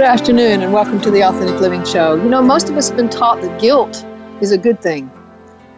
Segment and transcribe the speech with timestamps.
[0.00, 2.14] Good afternoon, and welcome to the Authentic Living Show.
[2.14, 4.02] You know, most of us have been taught that guilt
[4.40, 5.10] is a good thing.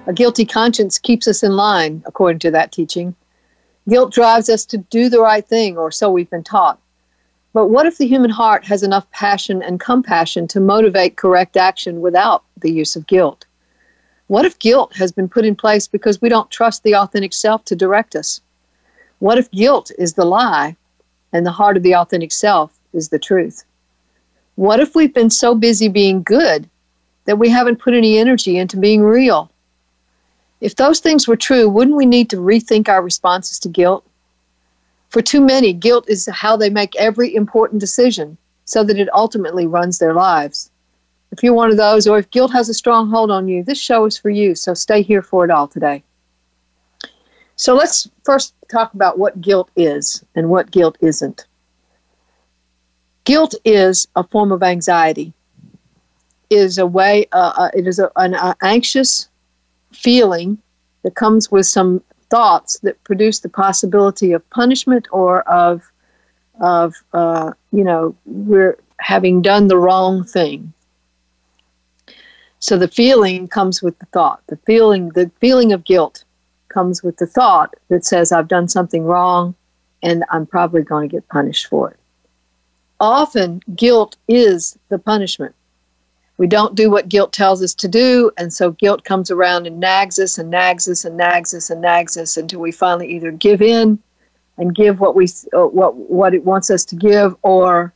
[0.07, 3.17] A guilty conscience keeps us in line, according to that teaching.
[3.89, 6.79] Guilt drives us to do the right thing, or so we've been taught.
[7.53, 12.01] But what if the human heart has enough passion and compassion to motivate correct action
[12.01, 13.45] without the use of guilt?
[14.29, 17.65] What if guilt has been put in place because we don't trust the authentic self
[17.65, 18.41] to direct us?
[19.19, 20.77] What if guilt is the lie
[21.33, 23.65] and the heart of the authentic self is the truth?
[24.63, 26.71] What if we've been so busy being good
[27.25, 29.51] that we haven't put any energy into being real?
[30.61, 34.07] If those things were true, wouldn't we need to rethink our responses to guilt?
[35.09, 39.67] For too many, guilt is how they make every important decision so that it ultimately
[39.67, 40.71] runs their lives.
[41.33, 43.81] If you're one of those, or if guilt has a strong hold on you, this
[43.81, 46.05] show is for you, so stay here for it all today.
[47.57, 51.47] So let's first talk about what guilt is and what guilt isn't.
[53.25, 55.33] Guilt is a form of anxiety.
[56.51, 57.27] It is a way.
[57.33, 59.29] Uh, uh, it is a, an uh, anxious
[59.93, 60.59] feeling
[61.03, 65.83] that comes with some thoughts that produce the possibility of punishment or of
[66.61, 70.73] of uh, you know we're having done the wrong thing.
[72.59, 74.43] So the feeling comes with the thought.
[74.49, 76.25] The feeling the feeling of guilt
[76.69, 79.55] comes with the thought that says I've done something wrong
[80.03, 82.01] and I'm probably going to get punished for it
[83.01, 85.55] often guilt is the punishment.
[86.39, 89.79] We don't do what guilt tells us to do, and so guilt comes around and
[89.79, 93.31] nags us and nags us and nags us and nags us until we finally either
[93.31, 93.99] give in
[94.59, 97.93] and give what we uh, what what it wants us to give, or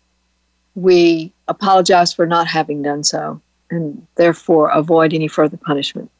[0.75, 6.11] we apologize for not having done so, and therefore avoid any further punishment.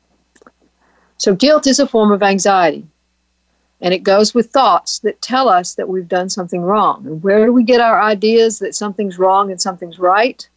[1.19, 2.87] So guilt is a form of anxiety.
[3.81, 7.07] And it goes with thoughts that tell us that we've done something wrong.
[7.07, 10.49] And where do we get our ideas that something's wrong and something's right?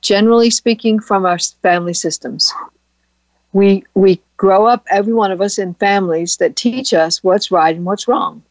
[0.00, 2.52] Generally speaking, from our family systems.
[3.52, 7.76] We, we grow up, every one of us, in families that teach us what's right
[7.76, 8.42] and what's wrong.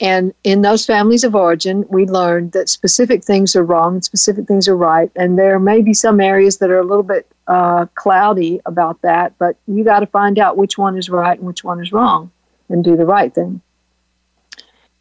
[0.00, 4.46] And in those families of origin, we learn that specific things are wrong and specific
[4.46, 5.10] things are right.
[5.16, 9.36] And there may be some areas that are a little bit uh, cloudy about that,
[9.38, 12.30] but you got to find out which one is right and which one is wrong
[12.68, 13.60] and do the right thing.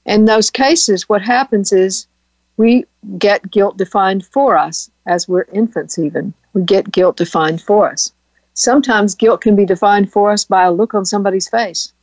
[0.06, 2.08] In those cases, what happens is
[2.56, 2.86] we
[3.18, 6.34] get guilt defined for us as we're infants, even.
[6.54, 8.12] We get guilt defined for us.
[8.54, 11.94] Sometimes guilt can be defined for us by a look on somebody's face.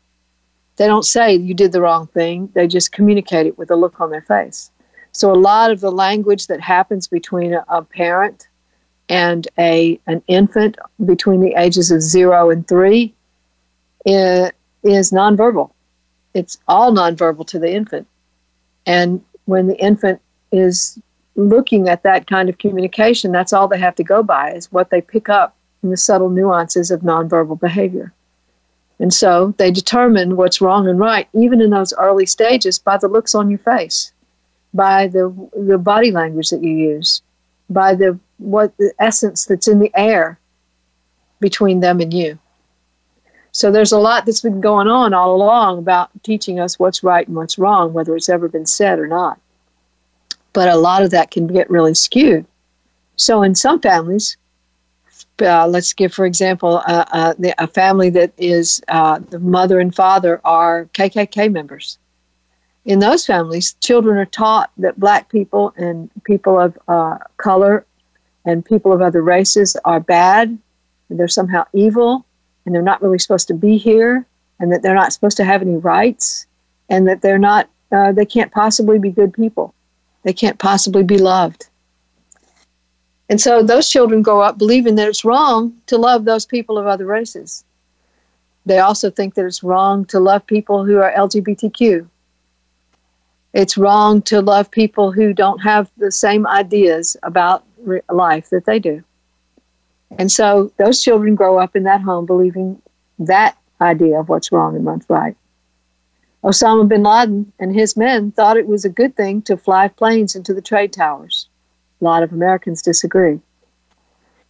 [0.77, 4.01] They don't say you did the wrong thing, they just communicate it with a look
[4.01, 4.71] on their face.
[5.13, 8.49] So, a lot of the language that happens between a, a parent
[9.09, 13.15] and a, an infant between the ages of zero and three
[14.07, 14.51] eh,
[14.85, 15.71] is nonverbal.
[16.35, 18.07] It's all nonverbal to the infant.
[18.87, 20.21] And when the infant
[20.53, 20.99] is
[21.37, 24.91] looking at that kind of communication, that's all they have to go by is what
[24.91, 28.13] they pick up in the subtle nuances of nonverbal behavior.
[29.01, 33.09] And so they determine what's wrong and right, even in those early stages, by the
[33.09, 34.13] looks on your face,
[34.73, 37.23] by the, the body language that you use,
[37.69, 40.39] by the what the essence that's in the air
[41.41, 42.39] between them and you.
[43.55, 47.25] So there's a lot that's been going on all along about teaching us what's right
[47.25, 49.39] and what's wrong, whether it's ever been said or not.
[50.53, 52.47] But a lot of that can get really skewed.
[53.15, 54.37] So in some families,
[55.41, 59.95] uh, let's give, for example, uh, uh, a family that is uh, the mother and
[59.95, 61.97] father are KKK members.
[62.85, 67.87] In those families, children are taught that black people and people of uh, color
[68.45, 70.59] and people of other races are bad,
[71.09, 72.27] they're somehow evil,
[72.65, 74.27] and they're not really supposed to be here
[74.61, 76.47] and that they're not supposed to have any rights
[76.89, 79.73] and that they're not uh, they can't possibly be good people.
[80.23, 81.69] They can't possibly be loved.
[83.29, 86.87] And so those children grow up believing that it's wrong to love those people of
[86.87, 87.65] other races.
[88.67, 92.09] They also think that it's wrong to love people who are lgbtq
[93.55, 97.65] it's wrong to love people who don't have the same ideas about
[98.11, 99.03] life that they do
[100.19, 102.81] and so those children grow up in that home believing
[103.19, 105.37] that idea of what's wrong and what's right.
[106.43, 110.37] Osama bin Laden and his men thought it was a good thing to fly planes
[110.37, 111.49] into the trade towers.
[112.01, 113.41] A lot of Americans disagree.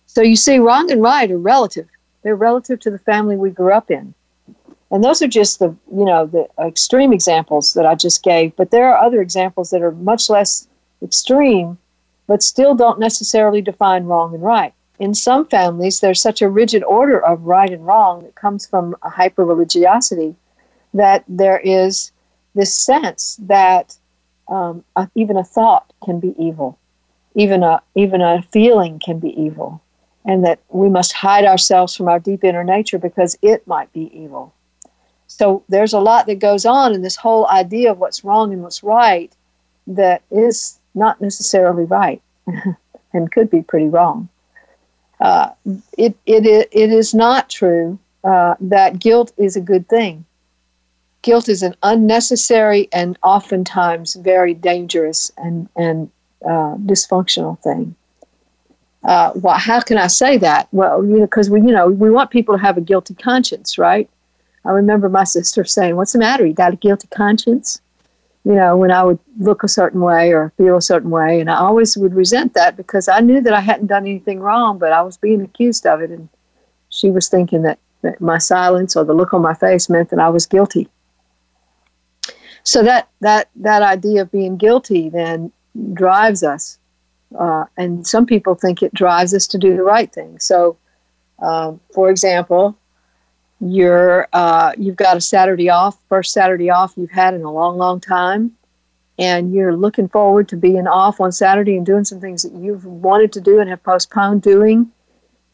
[0.06, 1.88] So you see, wrong and right are relative.
[2.22, 4.14] They're relative to the family we grew up in.
[4.90, 8.55] And those are just the, you know, the extreme examples that I just gave.
[8.56, 10.69] But there are other examples that are much less
[11.02, 11.78] extreme,
[12.26, 14.72] but still don't necessarily define wrong and right.
[14.99, 18.96] In some families, there's such a rigid order of right and wrong that comes from
[19.02, 20.37] a hyper religiosity
[20.93, 22.12] that there is
[22.55, 23.96] this sense that
[24.49, 26.79] um, even a thought can be evil,
[27.35, 29.82] even a even a feeling can be evil,
[30.25, 34.11] and that we must hide ourselves from our deep inner nature because it might be
[34.17, 34.55] evil.
[35.26, 38.62] So there's a lot that goes on in this whole idea of what's wrong and
[38.62, 39.32] what's right
[39.87, 42.23] that is not necessarily right
[43.12, 44.29] and could be pretty wrong.
[45.24, 45.50] Uh,
[45.98, 50.24] it, it, it is not true uh, that guilt is a good thing.
[51.22, 56.10] Guilt is an unnecessary and oftentimes very dangerous and, and
[56.44, 57.96] uh, dysfunctional thing
[59.04, 60.68] uh, well, how can I say that?
[60.72, 63.76] Well, you know, because we, you know, we want people to have a guilty conscience,
[63.78, 64.08] right?
[64.64, 66.46] I remember my sister saying, "What's the matter?
[66.46, 67.80] You got a guilty conscience?"
[68.44, 71.50] You know, when I would look a certain way or feel a certain way, and
[71.50, 74.93] I always would resent that because I knew that I hadn't done anything wrong, but
[74.93, 76.29] I was being accused of it, and
[76.91, 80.19] she was thinking that, that my silence or the look on my face meant that
[80.19, 80.88] I was guilty.
[82.64, 85.52] So that that that idea of being guilty then
[85.93, 86.79] drives us
[87.38, 90.38] uh, and some people think it drives us to do the right thing.
[90.38, 90.76] So,
[91.41, 92.76] um, for example,
[93.60, 97.78] you're uh, you've got a Saturday off, first Saturday off you've had in a long,
[97.78, 98.52] long time,
[99.18, 102.84] and you're looking forward to being off on Saturday and doing some things that you've
[102.84, 104.90] wanted to do and have postponed doing.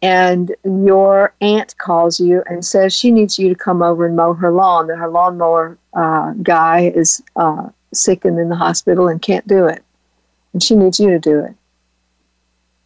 [0.03, 4.33] And your aunt calls you and says she needs you to come over and mow
[4.33, 4.87] her lawn.
[4.87, 9.67] That her lawnmower uh, guy is uh, sick and in the hospital and can't do
[9.67, 9.85] it,
[10.53, 11.55] and she needs you to do it.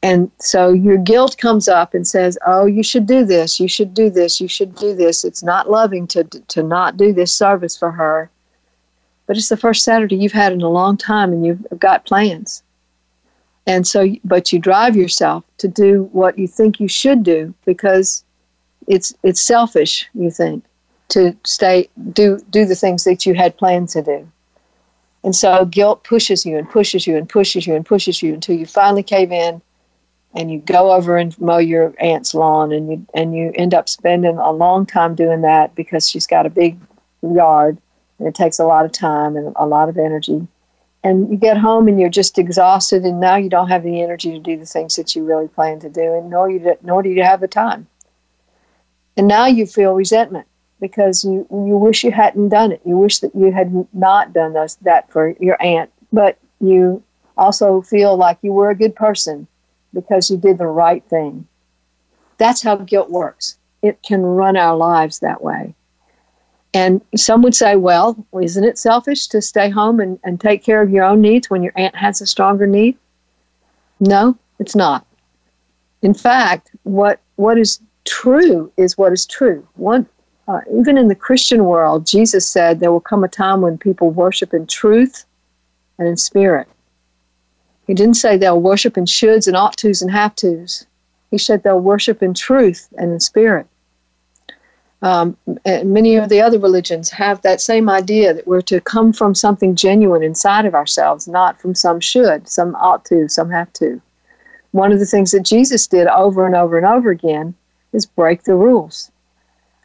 [0.05, 3.59] And so your guilt comes up and says, "Oh, you should do this.
[3.59, 4.39] You should do this.
[4.39, 8.29] You should do this." It's not loving to to not do this service for her.
[9.27, 12.63] But it's the first Saturday you've had in a long time and you've got plans.
[13.67, 18.25] And so but you drive yourself to do what you think you should do because
[18.87, 20.65] it's it's selfish, you think,
[21.15, 24.29] to stay do do the things that you had planned to do.
[25.23, 28.55] And so guilt pushes you and pushes you and pushes you and pushes you until
[28.55, 29.63] you finally cave in
[30.35, 33.89] and you go over and mow your aunt's lawn and you and you end up
[33.89, 36.79] spending a long time doing that because she's got a big
[37.23, 37.79] yard
[38.19, 40.47] and it takes a lot of time and a lot of energy.
[41.05, 44.33] And you get home and you're just exhausted and now you don't have the energy
[44.33, 47.11] to do the things that you really plan to do and nor you nor do
[47.11, 47.87] you have the time.
[49.17, 50.49] And now you feel resentment
[50.81, 52.81] because you you wish you hadn't done it.
[52.85, 55.91] You wish that you had not done those, that for your aunt.
[56.13, 57.03] But you
[57.37, 59.47] also feel like you were a good person
[59.95, 61.47] because you did the right thing.
[62.39, 63.57] That's how guilt works.
[63.83, 65.75] It can run our lives that way.
[66.75, 70.83] And some would say, well, isn't it selfish to stay home and, and take care
[70.83, 72.99] of your own needs when your aunt has a stronger need?
[74.01, 75.07] No, it's not.
[76.03, 79.67] In fact, what what is true is what is true.
[79.77, 80.07] One,
[80.49, 84.11] uh, even in the Christian world, Jesus said there will come a time when people
[84.11, 85.25] worship in truth
[85.99, 86.69] and in spirit.
[87.87, 90.87] He didn't say they'll worship in shoulds and ought tos and have tos.
[91.31, 93.67] He said they'll worship in truth and in spirit.
[95.03, 95.37] Um,
[95.67, 99.75] many of the other religions have that same idea that we're to come from something
[99.75, 104.01] genuine inside of ourselves, not from some should, some ought to, some have to.
[104.71, 107.55] One of the things that Jesus did over and over and over again
[107.93, 109.11] is break the rules.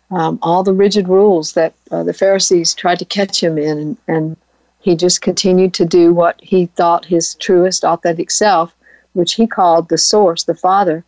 [0.09, 3.97] Um, all the rigid rules that uh, the Pharisees tried to catch him in and,
[4.07, 4.37] and
[4.79, 8.73] he just continued to do what he thought his truest, authentic self,
[9.13, 11.03] which he called the source, the Father,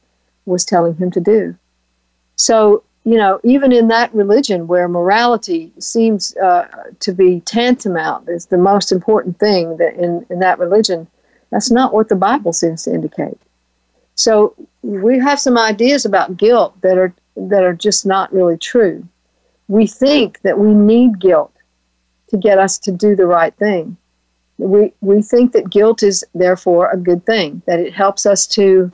[0.46, 1.56] was telling him to do.
[2.36, 6.68] So, you know, even in that religion where morality seems uh,
[7.00, 11.08] to be tantamount is the most important thing that in, in that religion,
[11.52, 13.38] that's not what the Bible seems to indicate.
[14.16, 19.08] So we have some ideas about guilt that are that are just not really true.
[19.68, 21.54] We think that we need guilt
[22.32, 23.98] to get us to do the right thing.
[24.58, 28.92] We, we think that guilt is therefore a good thing, that it helps us to,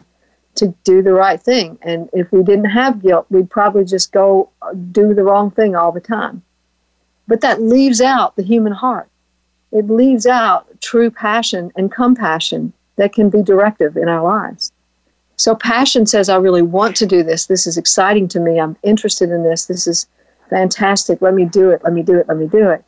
[0.56, 1.77] to do the right thing.
[1.84, 5.75] And if we didn't have guilt, we'd probably just go uh, do the wrong thing
[5.75, 6.41] all the time.
[7.27, 9.10] But that leaves out the human heart.
[9.72, 14.72] It leaves out true passion and compassion that can be directive in our lives.
[15.36, 17.46] So passion says, I really want to do this.
[17.46, 18.60] This is exciting to me.
[18.60, 19.65] I'm interested in this.
[19.65, 20.08] This is
[20.50, 21.22] fantastic.
[21.22, 21.84] Let me do it.
[21.84, 22.27] Let me do it.
[22.27, 22.84] Let me do it.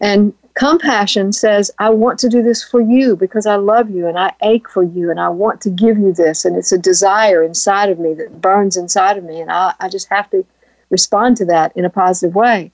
[0.00, 4.18] And Compassion says, I want to do this for you because I love you and
[4.18, 6.46] I ache for you and I want to give you this.
[6.46, 9.40] And it's a desire inside of me that burns inside of me.
[9.40, 10.46] And I, I just have to
[10.88, 12.72] respond to that in a positive way.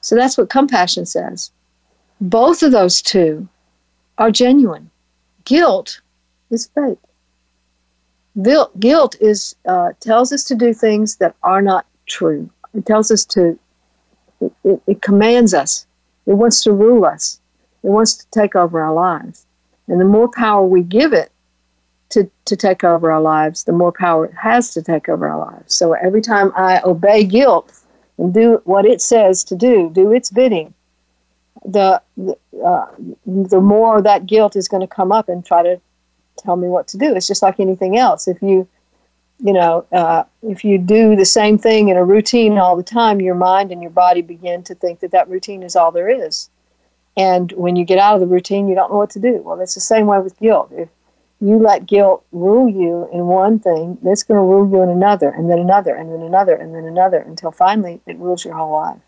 [0.00, 1.52] So that's what compassion says.
[2.20, 3.48] Both of those two
[4.18, 4.90] are genuine.
[5.44, 6.00] Guilt
[6.50, 6.98] is fake.
[8.78, 12.50] Guilt is uh, tells us to do things that are not true.
[12.74, 13.58] It tells us to.
[14.40, 15.87] It, it, it commands us
[16.28, 17.40] it wants to rule us.
[17.82, 19.46] It wants to take over our lives.
[19.88, 21.32] And the more power we give it
[22.10, 25.38] to, to take over our lives, the more power it has to take over our
[25.38, 25.74] lives.
[25.74, 27.72] So every time I obey guilt
[28.18, 30.74] and do what it says to do, do its bidding,
[31.64, 32.86] the uh,
[33.26, 35.80] the more that guilt is going to come up and try to
[36.36, 37.14] tell me what to do.
[37.16, 38.28] It's just like anything else.
[38.28, 38.68] If you
[39.40, 43.20] you know, uh, if you do the same thing in a routine all the time,
[43.20, 46.50] your mind and your body begin to think that that routine is all there is.
[47.16, 49.42] And when you get out of the routine, you don't know what to do.
[49.42, 50.70] Well, it's the same way with guilt.
[50.72, 50.88] If
[51.40, 55.30] you let guilt rule you in one thing, it's going to rule you in another,
[55.30, 58.72] and then another, and then another, and then another, until finally it rules your whole
[58.72, 59.00] life.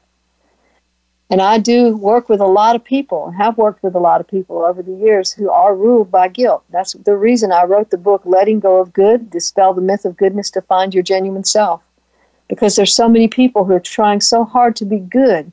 [1.30, 4.26] And I do work with a lot of people, have worked with a lot of
[4.26, 6.64] people over the years who are ruled by guilt.
[6.70, 10.16] That's the reason I wrote the book, Letting Go of Good Dispel the Myth of
[10.16, 11.82] Goodness to Find Your Genuine Self.
[12.48, 15.52] Because there's so many people who are trying so hard to be good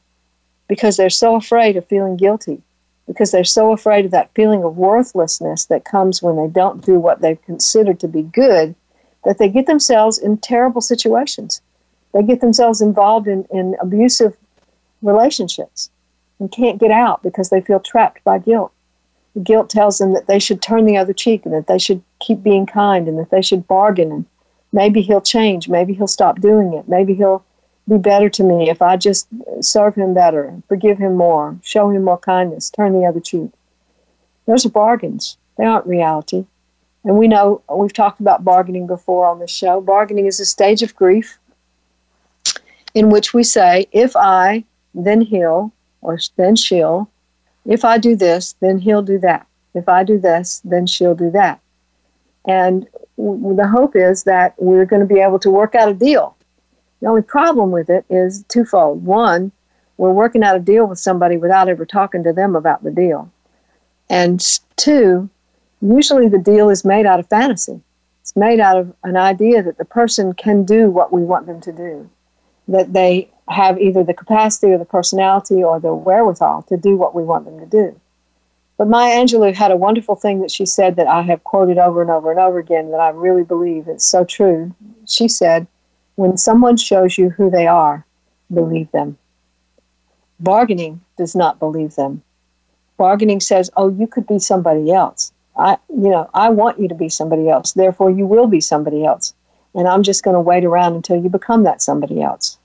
[0.67, 2.59] because they're so afraid of feeling guilty,
[3.05, 6.99] because they're so afraid of that feeling of worthlessness that comes when they don't do
[6.99, 8.73] what they consider to be good,
[9.25, 11.61] that they get themselves in terrible situations.
[12.13, 14.35] They get themselves involved in, in abusive
[15.01, 15.89] relationships
[16.39, 18.71] and can't get out because they feel trapped by guilt.
[19.33, 22.01] The guilt tells them that they should turn the other cheek and that they should
[22.19, 24.25] keep being kind and that they should bargain and
[24.71, 27.43] maybe he'll change, maybe he'll stop doing it, maybe he'll
[27.87, 29.27] be better to me if I just
[29.61, 33.49] serve him better, forgive him more, show him more kindness, turn the other cheek.
[34.45, 35.37] Those are bargains.
[35.57, 36.45] They aren't reality.
[37.03, 39.79] And we know, we've talked about bargaining before on this show.
[39.79, 41.37] Bargaining is a stage of grief
[42.93, 44.63] in which we say, if I
[44.93, 47.09] then he'll, or then she'll.
[47.65, 49.45] If I do this, then he'll do that.
[49.73, 51.59] If I do this, then she'll do that.
[52.45, 55.93] And w- the hope is that we're going to be able to work out a
[55.93, 56.35] deal.
[57.01, 59.05] The only problem with it is twofold.
[59.05, 59.51] One,
[59.97, 63.31] we're working out a deal with somebody without ever talking to them about the deal.
[64.09, 64.43] And
[64.77, 65.29] two,
[65.81, 67.81] usually the deal is made out of fantasy.
[68.21, 71.61] It's made out of an idea that the person can do what we want them
[71.61, 72.09] to do,
[72.67, 77.15] that they have either the capacity or the personality or the wherewithal to do what
[77.15, 77.99] we want them to do.
[78.77, 82.01] But Maya Angelou had a wonderful thing that she said that I have quoted over
[82.01, 84.75] and over and over again that I really believe is so true.
[85.07, 85.65] She said,
[86.15, 88.05] When someone shows you who they are,
[88.53, 89.17] believe them.
[90.39, 92.21] Bargaining does not believe them.
[92.97, 95.31] Bargaining says, Oh, you could be somebody else.
[95.57, 97.73] I, you know, I want you to be somebody else.
[97.73, 99.33] Therefore, you will be somebody else.
[99.73, 102.56] And I'm just going to wait around until you become that somebody else.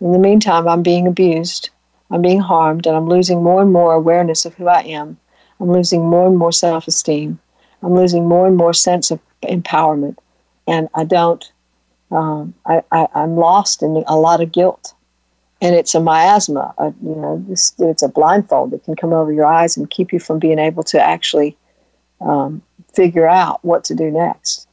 [0.00, 1.70] In the meantime, I'm being abused,
[2.10, 5.18] I'm being harmed, and I'm losing more and more awareness of who I am.
[5.60, 7.38] I'm losing more and more self esteem.
[7.82, 10.16] I'm losing more and more sense of empowerment.
[10.66, 11.44] And I don't,
[12.10, 14.94] um, I, I, am lost in a lot of guilt.
[15.62, 19.32] And it's a miasma, a, you know, this, it's a blindfold that can come over
[19.32, 21.56] your eyes and keep you from being able to actually
[22.20, 22.60] um,
[22.92, 24.68] figure out what to do next.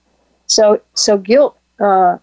[0.47, 2.17] So, so guilt uh,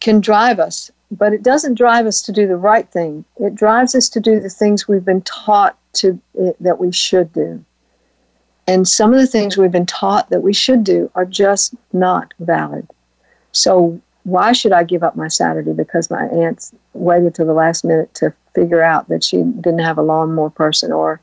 [0.00, 3.24] can drive us but it doesn't drive us to do the right thing.
[3.38, 7.32] It drives us to do the things we've been taught to eh, that we should
[7.32, 7.64] do.
[8.66, 12.32] And some of the things we've been taught that we should do are just not
[12.40, 12.88] valid.
[13.52, 17.84] So why should I give up my Saturday because my aunt waited till the last
[17.84, 21.20] minute to figure out that she didn't have a lawnmower person or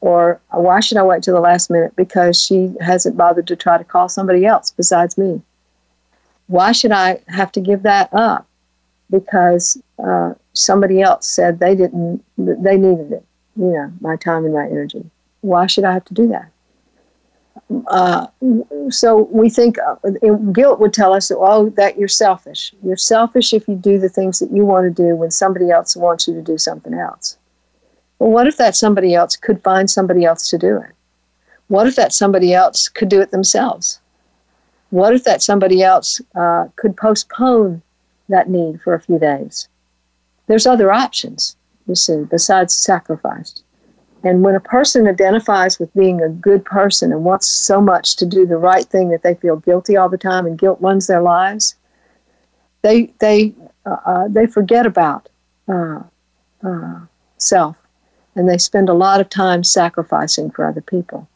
[0.00, 3.76] or why should I wait till the last minute because she hasn't bothered to try
[3.76, 5.42] to call somebody else besides me?
[6.46, 8.47] Why should I have to give that up?
[9.10, 13.24] Because uh, somebody else said they didn't, they needed it.
[13.56, 15.04] You know, my time and my energy.
[15.40, 16.50] Why should I have to do that?
[17.88, 18.26] Uh,
[18.88, 19.96] so we think uh,
[20.52, 22.72] guilt would tell us, that oh, that you're selfish.
[22.82, 25.96] You're selfish if you do the things that you want to do when somebody else
[25.96, 27.36] wants you to do something else.
[28.18, 30.92] Well, what if that somebody else could find somebody else to do it?
[31.68, 34.00] What if that somebody else could do it themselves?
[34.90, 37.82] What if that somebody else uh, could postpone
[38.28, 39.68] that need for a few days.
[40.46, 41.56] There's other options,
[41.86, 43.62] you see, besides sacrifice.
[44.24, 48.26] And when a person identifies with being a good person and wants so much to
[48.26, 51.22] do the right thing that they feel guilty all the time and guilt runs their
[51.22, 51.76] lives,
[52.82, 53.54] they they
[53.86, 55.28] uh, uh, they forget about
[55.68, 56.00] uh,
[56.64, 57.00] uh
[57.36, 57.76] self
[58.34, 61.28] and they spend a lot of time sacrificing for other people.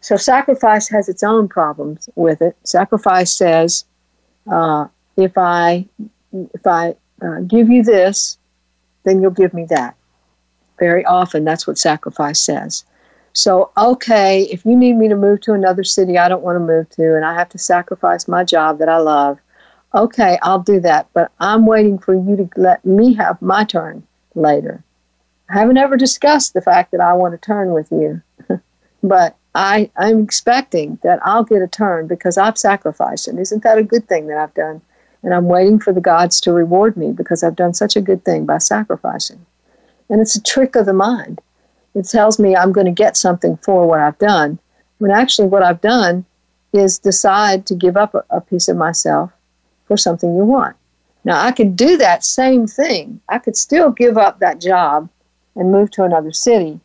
[0.00, 2.56] So sacrifice has its own problems with it.
[2.64, 3.84] Sacrifice says,
[4.50, 4.86] uh,
[5.16, 5.86] if I
[6.32, 8.38] if I uh, give you this,
[9.04, 9.96] then you'll give me that.
[10.78, 12.84] Very often, that's what sacrifice says.
[13.32, 16.60] So, okay, if you need me to move to another city I don't want to
[16.60, 19.38] move to, and I have to sacrifice my job that I love,
[19.94, 21.08] okay, I'll do that.
[21.12, 24.02] But I'm waiting for you to let me have my turn
[24.34, 24.82] later.
[25.48, 28.22] I haven't ever discussed the fact that I want to turn with you,
[29.02, 33.26] but I, I'm expecting that I'll get a turn because I've sacrificed.
[33.28, 34.80] And isn't that a good thing that I've done?
[35.22, 38.24] And I'm waiting for the gods to reward me because I've done such a good
[38.24, 39.44] thing by sacrificing.
[40.08, 41.40] And it's a trick of the mind.
[41.94, 44.58] It tells me I'm going to get something for what I've done,
[44.98, 46.24] when actually what I've done
[46.72, 49.32] is decide to give up a, piece of myself
[49.86, 50.76] for something you want.
[51.24, 53.20] Now, I could do that same thing.
[53.28, 55.08] I could still give up that job
[55.56, 56.80] and move to another city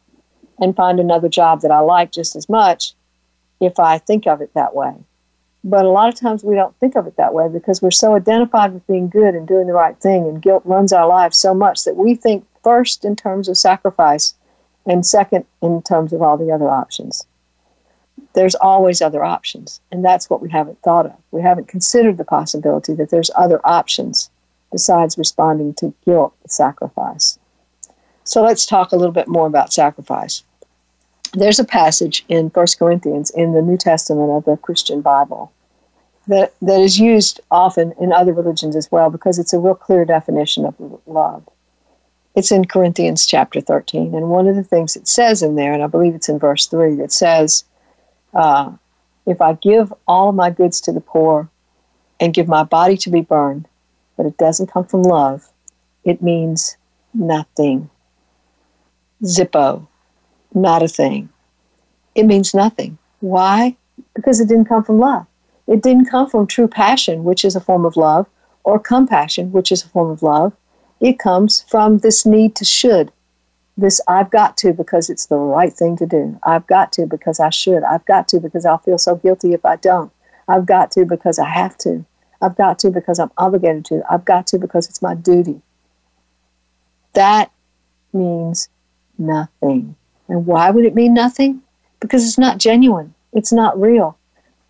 [0.59, 2.93] and find another job that I like just as much
[3.61, 4.93] if I think of it that way.
[5.67, 8.13] But a lot of times we don't think of it that way because we're so
[8.13, 11.55] identified with being good and doing the right thing, and guilt runs our lives so
[11.55, 14.36] much that we think first in terms of sacrifice
[14.86, 17.25] and second in terms of all the other options.
[18.34, 21.15] There's always other options, and that's what we haven't thought of.
[21.31, 24.29] We haven't considered the possibility that there's other options
[24.72, 27.39] besides responding to guilt with sacrifice.
[28.24, 30.43] So let's talk a little bit more about sacrifice.
[31.34, 35.51] There's a passage in 1 Corinthians in the New Testament of the Christian Bible
[36.27, 40.05] that, that is used often in other religions as well because it's a real clear
[40.05, 41.48] definition of love.
[42.36, 44.13] It's in Corinthians chapter 13.
[44.13, 46.67] And one of the things it says in there, and I believe it's in verse
[46.67, 47.63] 3, it says,
[48.34, 48.72] uh,
[49.25, 51.50] If I give all my goods to the poor
[52.20, 53.67] and give my body to be burned,
[54.17, 55.48] but it doesn't come from love,
[56.03, 56.75] it means
[57.13, 57.89] nothing.
[59.24, 59.88] Zippo,
[60.53, 61.29] not a thing.
[62.15, 62.98] It means nothing.
[63.22, 63.75] Why?
[64.13, 65.25] Because it didn't come from love.
[65.67, 68.27] It didn't come from true passion, which is a form of love,
[68.63, 70.53] or compassion, which is a form of love.
[71.00, 73.11] It comes from this need to should.
[73.77, 76.39] This I've got to because it's the right thing to do.
[76.44, 77.83] I've got to because I should.
[77.83, 80.11] I've got to because I'll feel so guilty if I don't.
[80.48, 82.05] I've got to because I have to.
[82.42, 84.03] I've got to because I'm obligated to.
[84.09, 85.61] I've got to because it's my duty.
[87.13, 87.51] That
[88.13, 88.70] means
[89.18, 89.96] nothing.
[90.27, 91.61] And why would it mean nothing?
[92.00, 94.18] Because it's not genuine, it's not real.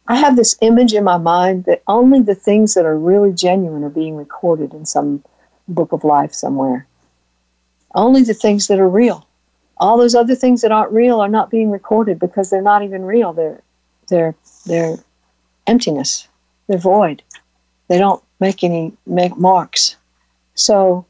[0.07, 3.83] I have this image in my mind that only the things that are really genuine
[3.83, 5.23] are being recorded in some
[5.67, 6.85] book of life somewhere.
[7.95, 9.27] Only the things that are real.
[9.77, 13.03] All those other things that aren't real are not being recorded because they're not even
[13.03, 13.33] real.
[13.33, 13.61] They're
[14.09, 14.97] they're they're
[15.65, 16.27] emptiness.
[16.67, 17.23] They're void.
[17.87, 19.95] They don't make any make marks.
[20.53, 21.05] So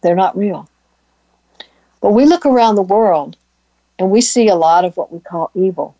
[0.00, 0.68] they're not real.
[2.00, 3.36] But we look around the world
[3.98, 5.96] and we see a lot of what we call evil.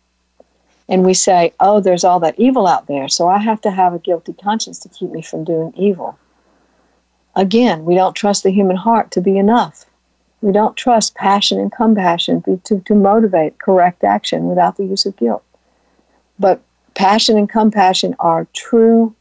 [0.93, 3.95] And we say, oh, there's all that evil out there, so I have to have
[3.95, 6.19] a guilty conscience to keep me from doing evil.
[7.35, 9.85] Again, we don't trust the human heart to be enough.
[10.41, 15.17] We don't trust passion and compassion to, to motivate correct action without the use of
[15.17, 15.43] guilt.
[16.37, 16.61] But
[16.93, 19.15] passion and compassion are true,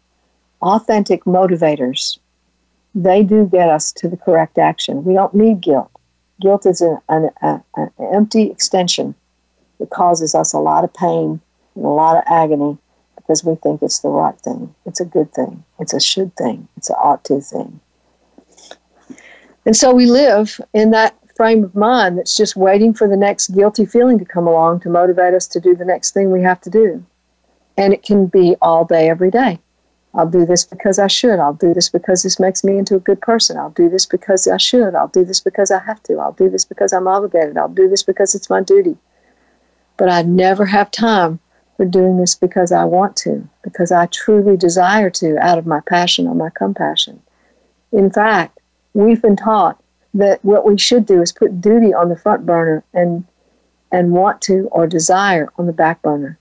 [0.61, 2.19] authentic motivators.
[2.95, 5.05] They do get us to the correct action.
[5.05, 5.91] We don't need guilt.
[6.39, 9.15] Guilt is an, an, an, empty extension
[9.79, 11.41] that causes us a lot of pain
[11.75, 12.79] and a lot of agony
[13.17, 14.75] because we think it's the right thing.
[14.85, 15.65] It's a good thing.
[15.79, 16.69] It's a should thing.
[16.77, 17.81] It's an ought to thing.
[19.65, 23.49] And so we live in that frame of mind that's just waiting for the next
[23.49, 26.61] guilty feeling to come along to motivate us to do the next thing we have
[26.63, 27.05] to do.
[27.77, 29.61] And it can be all day, every day.
[30.15, 31.39] I'll do this because I should.
[31.39, 33.57] I'll do this because this makes me into a good person.
[33.57, 34.95] I'll do this because I should.
[34.95, 36.19] I'll do this because I have to.
[36.19, 37.57] I'll do this because I'm obligated.
[37.57, 38.97] I'll do this because it's my duty.
[39.97, 41.41] But I never have time
[41.77, 45.81] for doing this because I want to, because I truly desire to out of my
[45.81, 47.21] passion or my compassion.
[47.93, 48.59] In fact,
[48.95, 49.83] we've been taught
[50.15, 53.25] that what we should do is put duty on the front burner and
[53.91, 56.39] and want to or desire on the back burner.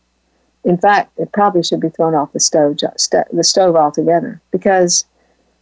[0.63, 5.05] In fact, it probably should be thrown off the stove, the stove altogether because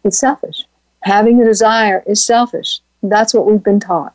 [0.03, 0.65] it's selfish.
[1.03, 2.81] Having a desire is selfish.
[3.01, 4.13] That's what we've been taught.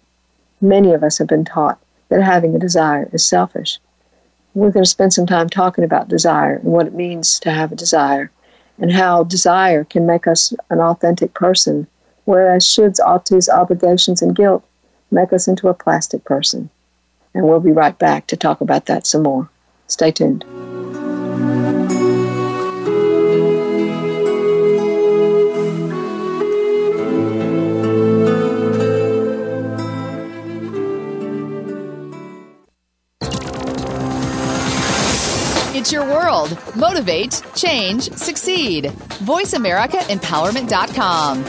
[0.60, 3.78] Many of us have been taught that having a desire is selfish.
[4.54, 7.72] We're going to spend some time talking about desire and what it means to have
[7.72, 8.30] a desire
[8.78, 11.86] and how desire can make us an authentic person,
[12.24, 14.64] whereas shoulds, ought tos, obligations, and guilt
[15.10, 16.70] make us into a plastic person.
[17.34, 19.48] And we'll be right back to talk about that some more.
[19.86, 20.44] Stay tuned.
[35.84, 36.56] It's your world.
[36.74, 38.84] Motivate, change, succeed.
[39.28, 41.44] VoiceAmericaEmpowerment.com.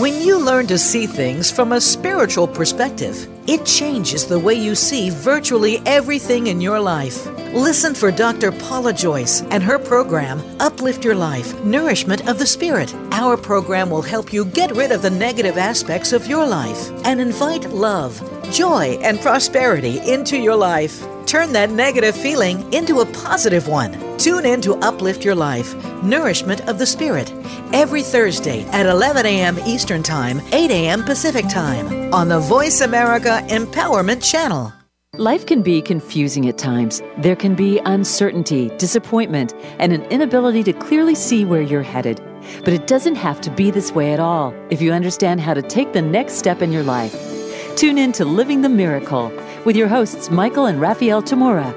[0.00, 4.76] When you learn to see things from a spiritual perspective, it changes the way you
[4.76, 7.26] see virtually everything in your life.
[7.52, 8.52] Listen for Dr.
[8.52, 12.94] Paula Joyce and her program, Uplift Your Life Nourishment of the Spirit.
[13.10, 17.20] Our program will help you get rid of the negative aspects of your life and
[17.20, 18.20] invite love,
[18.52, 21.06] joy, and prosperity into your life.
[21.26, 23.92] Turn that negative feeling into a positive one.
[24.18, 27.32] Tune in to Uplift Your Life Nourishment of the Spirit
[27.72, 29.58] every Thursday at 11 a.m.
[29.66, 31.02] Eastern Time, 8 a.m.
[31.02, 34.72] Pacific Time on the Voice America Empowerment Channel.
[35.18, 37.02] Life can be confusing at times.
[37.18, 42.20] There can be uncertainty, disappointment, and an inability to clearly see where you're headed.
[42.64, 45.62] But it doesn't have to be this way at all if you understand how to
[45.62, 47.35] take the next step in your life.
[47.76, 49.30] Tune in to Living the Miracle
[49.66, 51.74] with your hosts, Michael and Raphael Tamura.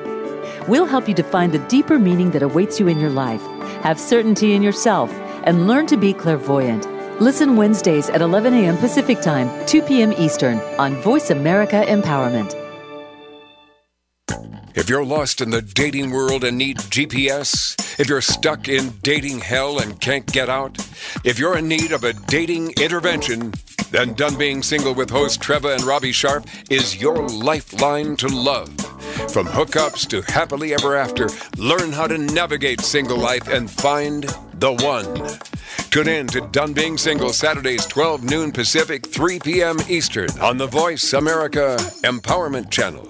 [0.66, 3.42] We'll help you define the deeper meaning that awaits you in your life,
[3.84, 5.12] have certainty in yourself,
[5.44, 6.88] and learn to be clairvoyant.
[7.20, 8.78] Listen Wednesdays at 11 a.m.
[8.78, 10.14] Pacific Time, 2 p.m.
[10.14, 12.59] Eastern on Voice America Empowerment.
[14.76, 19.40] If you're lost in the dating world and need GPS, if you're stuck in dating
[19.40, 20.78] hell and can't get out,
[21.24, 23.54] if you're in need of a dating intervention,
[23.92, 28.70] then Done Being Single with host Treva and Robbie Sharp is your lifeline to love.
[29.32, 34.74] From hookups to happily ever after, learn how to navigate single life and find the
[34.74, 35.40] one.
[35.90, 39.78] Tune in to Done Being Single Saturdays 12 noon Pacific, 3 p.m.
[39.90, 43.10] Eastern on the Voice America Empowerment Channel.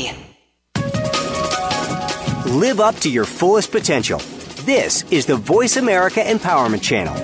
[2.51, 4.19] Live up to your fullest potential.
[4.65, 7.15] This is the Voice America Empowerment Channel.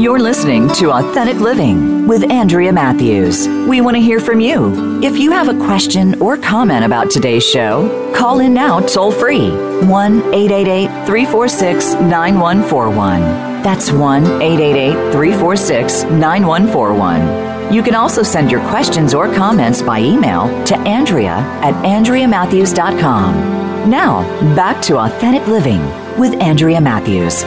[0.00, 3.46] You're listening to Authentic Living with Andrea Mathews.
[3.68, 5.04] We want to hear from you.
[5.04, 9.50] If you have a question or comment about today's show, call in now toll free
[9.86, 13.20] 1 888 346 9141.
[13.62, 17.47] That's 1 888 346 9141.
[17.70, 23.90] You can also send your questions or comments by email to Andrea at AndreaMathews.com.
[23.90, 24.22] Now,
[24.56, 25.82] back to Authentic Living
[26.18, 27.44] with Andrea Mathews.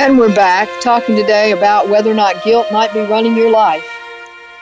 [0.00, 3.86] And we're back talking today about whether or not guilt might be running your life.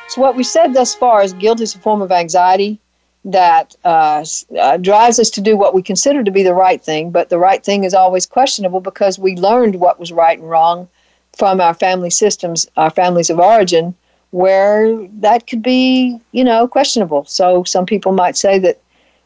[0.09, 2.79] So, what we said thus far is guilt is a form of anxiety
[3.25, 4.23] that uh,
[4.61, 7.39] uh, drives us to do what we consider to be the right thing, but the
[7.39, 10.91] right thing is always questionable because we learned what was right and wrong
[11.37, 13.95] from our family systems, our families of origin,
[14.31, 17.25] where that could be, you know, questionable.
[17.27, 18.81] So, some people might say that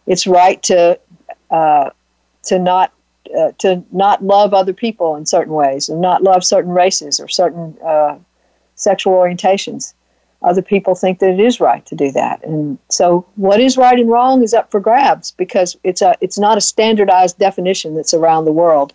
[0.07, 0.99] it's right to
[1.51, 1.91] uh,
[2.45, 2.93] to not
[3.37, 7.29] uh, to not love other people in certain ways and not love certain races or
[7.29, 8.17] certain uh,
[8.77, 9.95] sexual orientations.
[10.43, 13.99] Other people think that it is right to do that, and so what is right
[13.99, 18.15] and wrong is up for grabs because it's a it's not a standardized definition that's
[18.15, 18.93] around the world.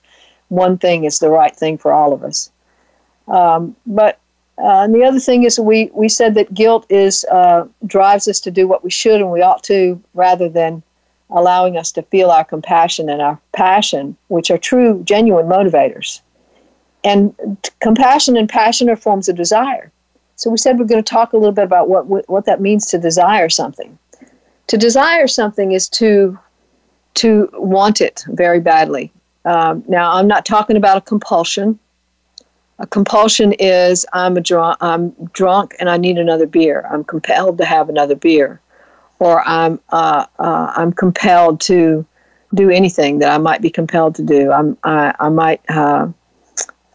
[0.50, 2.52] One thing is the right thing for all of us,
[3.32, 4.20] um, but
[4.58, 8.40] uh, and the other thing is we we said that guilt is uh, drives us
[8.42, 10.84] to do what we should and we ought to rather than
[11.32, 16.22] allowing us to feel our compassion and our passion, which are true, genuine motivators.
[17.04, 19.92] And t- compassion and passion are forms of desire.
[20.36, 22.86] So we said we're going to talk a little bit about what, what, that means
[22.88, 23.98] to desire something.
[24.68, 26.38] To desire something is to
[27.14, 29.12] to want it very badly.
[29.44, 31.78] Um, now, I'm not talking about a compulsion.
[32.82, 36.88] A compulsion is I'm a drunk, I'm drunk and I need another beer.
[36.92, 38.60] I'm compelled to have another beer
[39.20, 42.04] or I'm uh, uh, I'm compelled to
[42.56, 44.52] do anything that I might be compelled to do.
[44.52, 46.08] I'm I, I might uh,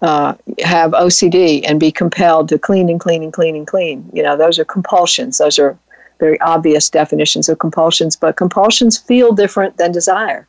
[0.02, 4.10] uh have OCD and be compelled to clean and clean and clean and clean.
[4.12, 5.38] You know, those are compulsions.
[5.38, 5.78] Those are
[6.18, 8.16] very obvious definitions of compulsions.
[8.16, 10.48] But compulsions feel different than desire.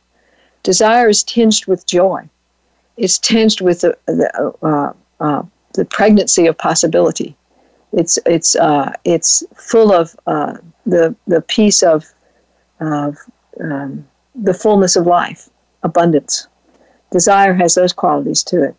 [0.64, 2.28] Desire is tinged with joy.
[2.96, 5.42] It's tinged with the the, uh, uh,
[5.74, 7.36] the pregnancy of possibility.
[7.92, 8.56] It's it's
[9.04, 10.16] it's full of
[10.86, 12.06] the the peace of
[12.80, 13.16] of
[13.60, 15.48] um, the fullness of life,
[15.82, 16.46] abundance.
[17.10, 18.76] Desire has those qualities to it.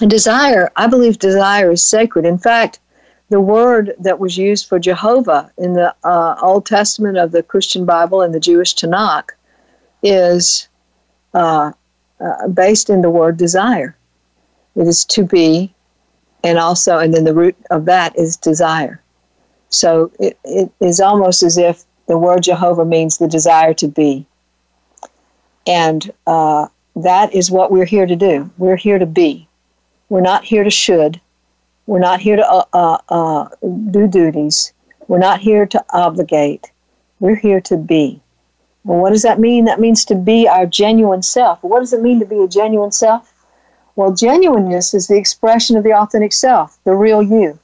[0.00, 2.24] And desire, I believe desire is sacred.
[2.24, 2.80] In fact,
[3.30, 7.84] the word that was used for Jehovah in the uh, Old Testament of the Christian
[7.84, 9.30] Bible and the Jewish Tanakh
[10.02, 10.68] is
[11.32, 11.72] uh,
[12.20, 13.96] uh, based in the word desire.
[14.76, 15.72] It is to be,
[16.42, 19.00] and also, and then the root of that is desire.
[19.68, 24.26] So it, it is almost as if the word Jehovah means the desire to be.
[25.66, 28.50] And uh, that is what we're here to do.
[28.58, 29.48] We're here to be.
[30.08, 31.20] We're not here to should.
[31.86, 33.48] We're not here to uh, uh, uh,
[33.90, 34.72] do duties.
[35.08, 36.70] We're not here to obligate.
[37.20, 38.20] We're here to be.
[38.84, 39.64] Well, what does that mean?
[39.64, 41.62] That means to be our genuine self.
[41.62, 43.33] What does it mean to be a genuine self?
[43.96, 47.60] Well, genuineness is the expression of the authentic self, the real you.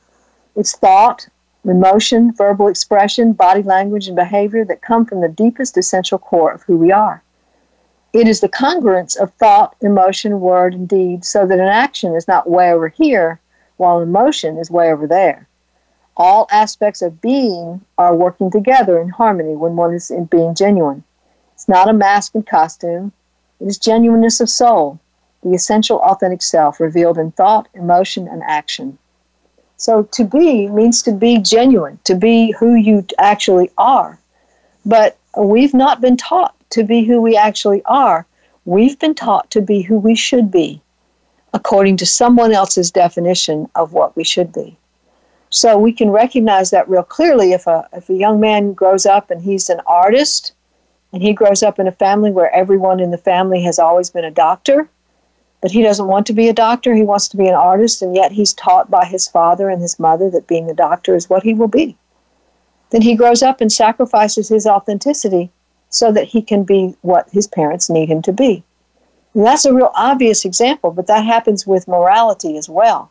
[0.54, 1.28] It's thought,
[1.64, 6.62] emotion, verbal expression, body language, and behavior that come from the deepest essential core of
[6.62, 7.22] who we are.
[8.12, 12.28] It is the congruence of thought, emotion, word, and deed so that an action is
[12.28, 13.40] not way over here
[13.76, 15.48] while emotion is way over there.
[16.16, 21.02] All aspects of being are working together in harmony when one is in being genuine.
[21.54, 23.12] It's not a mask and costume,
[23.60, 25.00] it is genuineness of soul,
[25.42, 28.98] the essential authentic self revealed in thought, emotion, and action.
[29.76, 34.18] So to be means to be genuine, to be who you actually are.
[34.84, 38.26] But we've not been taught to be who we actually are.
[38.64, 40.82] We've been taught to be who we should be,
[41.54, 44.76] according to someone else's definition of what we should be.
[45.48, 49.30] So we can recognize that real clearly if a, if a young man grows up
[49.30, 50.52] and he's an artist
[51.12, 54.24] and he grows up in a family where everyone in the family has always been
[54.24, 54.88] a doctor,
[55.60, 58.14] but he doesn't want to be a doctor, he wants to be an artist, and
[58.14, 61.42] yet he's taught by his father and his mother that being a doctor is what
[61.42, 61.96] he will be.
[62.90, 65.50] Then he grows up and sacrifices his authenticity
[65.90, 68.64] so that he can be what his parents need him to be.
[69.34, 73.10] And that's a real obvious example, but that happens with morality as well.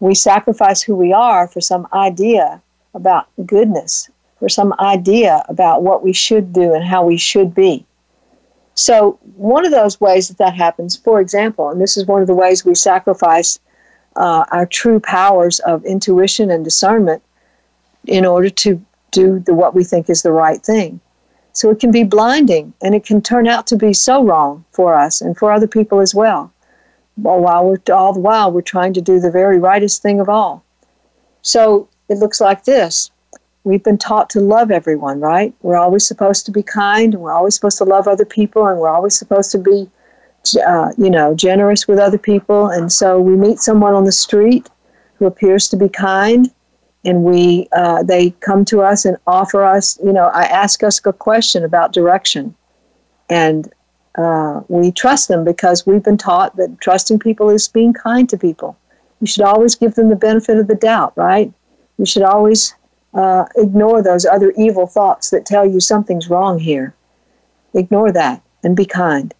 [0.00, 2.60] We sacrifice who we are for some idea
[2.94, 7.86] about goodness, for some idea about what we should do and how we should be.
[8.76, 12.26] So, one of those ways that that happens, for example, and this is one of
[12.26, 13.58] the ways we sacrifice
[14.16, 17.22] uh, our true powers of intuition and discernment
[18.06, 21.00] in order to do the, what we think is the right thing.
[21.54, 24.94] So it can be blinding and it can turn out to be so wrong for
[24.94, 26.52] us and for other people as well.
[27.14, 30.62] While we're all the while we're trying to do the very rightest thing of all.
[31.40, 33.10] So it looks like this.
[33.66, 35.52] We've been taught to love everyone, right?
[35.62, 38.78] We're always supposed to be kind, and we're always supposed to love other people, and
[38.78, 39.90] we're always supposed to be,
[40.64, 42.68] uh, you know, generous with other people.
[42.68, 44.70] And so we meet someone on the street
[45.18, 46.48] who appears to be kind,
[47.06, 51.00] and we uh, they come to us and offer us you know i ask us
[51.06, 52.54] a question about direction
[53.30, 53.72] and
[54.18, 58.36] uh, we trust them because we've been taught that trusting people is being kind to
[58.36, 58.76] people
[59.20, 61.52] you should always give them the benefit of the doubt right
[61.96, 62.74] you should always
[63.16, 66.94] uh, ignore those other evil thoughts that tell you something's wrong here
[67.74, 69.34] ignore that and be kind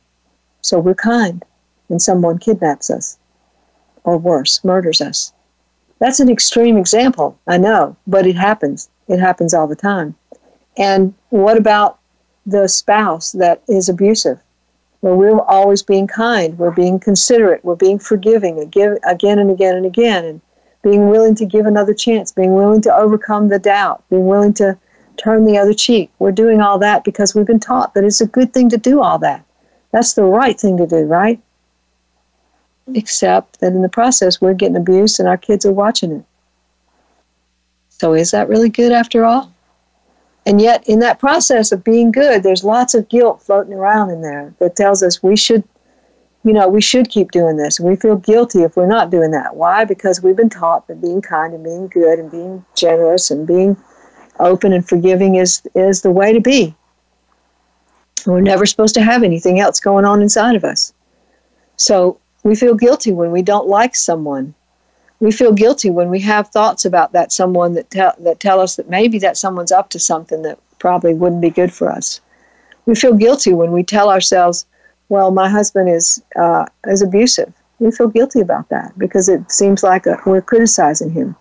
[0.60, 1.44] so we're kind
[1.86, 3.18] when someone kidnaps us
[4.02, 5.32] or worse murders us
[5.98, 8.90] that's an extreme example, I know, but it happens.
[9.08, 10.14] It happens all the time.
[10.76, 11.98] And what about
[12.44, 14.38] the spouse that is abusive?
[15.00, 19.76] Well, we're always being kind, we're being considerate, we're being forgiving again, again and again
[19.76, 20.40] and again, and
[20.86, 24.78] being willing to give another chance, being willing to overcome the doubt, being willing to
[25.16, 26.10] turn the other cheek.
[26.18, 29.02] We're doing all that because we've been taught that it's a good thing to do
[29.02, 29.44] all that.
[29.90, 31.40] That's the right thing to do, right?
[32.94, 36.24] except that in the process we're getting abused and our kids are watching it.
[37.88, 39.52] So is that really good after all?
[40.44, 44.22] And yet, in that process of being good, there's lots of guilt floating around in
[44.22, 45.64] there that tells us we should,
[46.46, 47.80] you know, we should keep doing this.
[47.80, 49.56] We feel guilty if we're not doing that.
[49.56, 49.84] Why?
[49.84, 53.76] Because we've been taught that being kind and being good and being generous and being
[54.38, 56.72] open and forgiving is, is the way to be.
[58.26, 60.94] We're never supposed to have anything else going on inside of us.
[61.78, 64.54] So we feel guilty when we don't like someone.
[65.18, 68.76] We feel guilty when we have thoughts about that someone that tell that tell us
[68.76, 72.20] that maybe that someone's up to something that probably wouldn't be good for us.
[72.84, 74.64] We feel guilty when we tell ourselves,
[75.08, 79.82] "Well, my husband is uh, is abusive." We feel guilty about that because it seems
[79.82, 81.36] like a, we're criticizing him,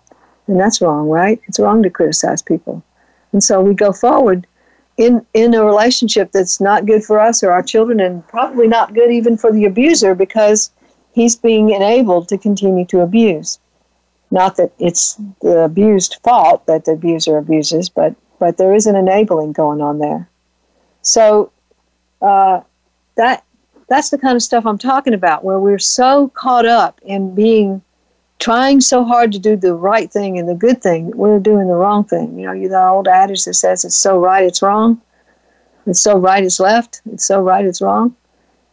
[0.46, 1.40] and that's wrong, right?
[1.48, 2.82] It's wrong to criticize people,
[3.32, 4.46] and so we go forward
[4.96, 8.94] in in a relationship that's not good for us or our children, and probably not
[8.94, 10.70] good even for the abuser because
[11.12, 13.58] he's being enabled to continue to abuse.
[14.30, 18.96] Not that it's the abused fault that the abuser abuses, but but there is an
[18.96, 20.28] enabling going on there.
[21.02, 21.52] So
[22.20, 22.60] uh,
[23.16, 23.44] that
[23.88, 27.82] that's the kind of stuff I'm talking about, where we're so caught up in being
[28.38, 31.68] trying so hard to do the right thing and the good thing that we're doing
[31.68, 32.38] the wrong thing.
[32.38, 35.00] You know, you the old adage that says it's so right it's wrong.
[35.86, 37.00] It's so right it's left.
[37.12, 38.14] It's so right it's wrong.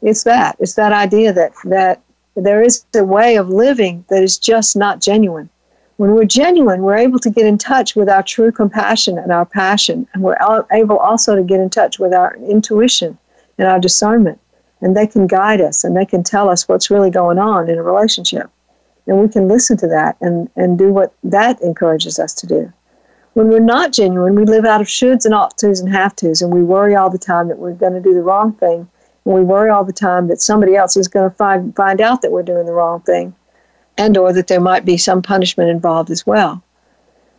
[0.02, 0.58] It's that.
[0.60, 2.02] It's that idea that that
[2.36, 5.50] there is a way of living that is just not genuine.
[5.98, 9.46] When we're genuine, we're able to get in touch with our true compassion and our
[9.46, 10.36] passion, and we're
[10.72, 13.18] able also to get in touch with our intuition
[13.60, 14.40] and our discernment.
[14.84, 17.78] And they can guide us and they can tell us what's really going on in
[17.78, 18.50] a relationship.
[19.08, 22.72] And we can listen to that and, and do what that encourages us to do.
[23.34, 26.42] When we're not genuine, we live out of shoulds and ought tos and have tos,
[26.42, 28.88] and we worry all the time that we're going to do the wrong thing.
[29.26, 32.22] And we worry all the time that somebody else is going to find, find out
[32.22, 33.34] that we're doing the wrong thing
[33.98, 36.62] and or that there might be some punishment involved as well.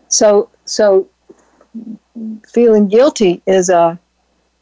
[0.09, 1.09] So, so
[2.49, 3.99] feeling guilty is a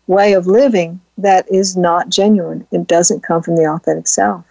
[0.06, 2.66] way of living that is not genuine.
[2.70, 4.44] It doesn't come from the authentic self.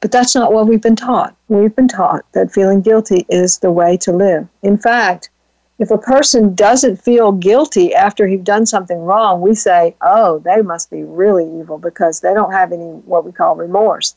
[0.00, 1.34] But that's not what we've been taught.
[1.48, 4.46] We've been taught that feeling guilty is the way to live.
[4.62, 5.30] In fact,
[5.78, 10.62] if a person doesn't feel guilty after he's done something wrong, we say, oh, they
[10.62, 14.14] must be really evil because they don't have any what we call remorse.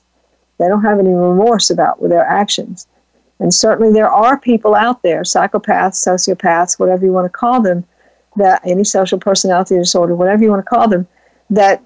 [0.59, 2.87] They don't have any remorse about their actions.
[3.39, 7.85] And certainly there are people out there, psychopaths, sociopaths, whatever you want to call them,
[8.35, 11.07] that antisocial personality disorder, whatever you want to call them,
[11.49, 11.83] that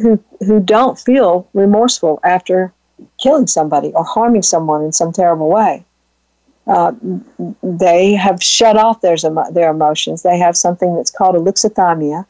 [0.00, 2.72] who who don't feel remorseful after
[3.20, 5.84] killing somebody or harming someone in some terrible way.
[6.66, 6.92] Uh,
[7.62, 9.16] they have shut off their,
[9.52, 10.22] their emotions.
[10.22, 12.26] They have something that's called alexithymia,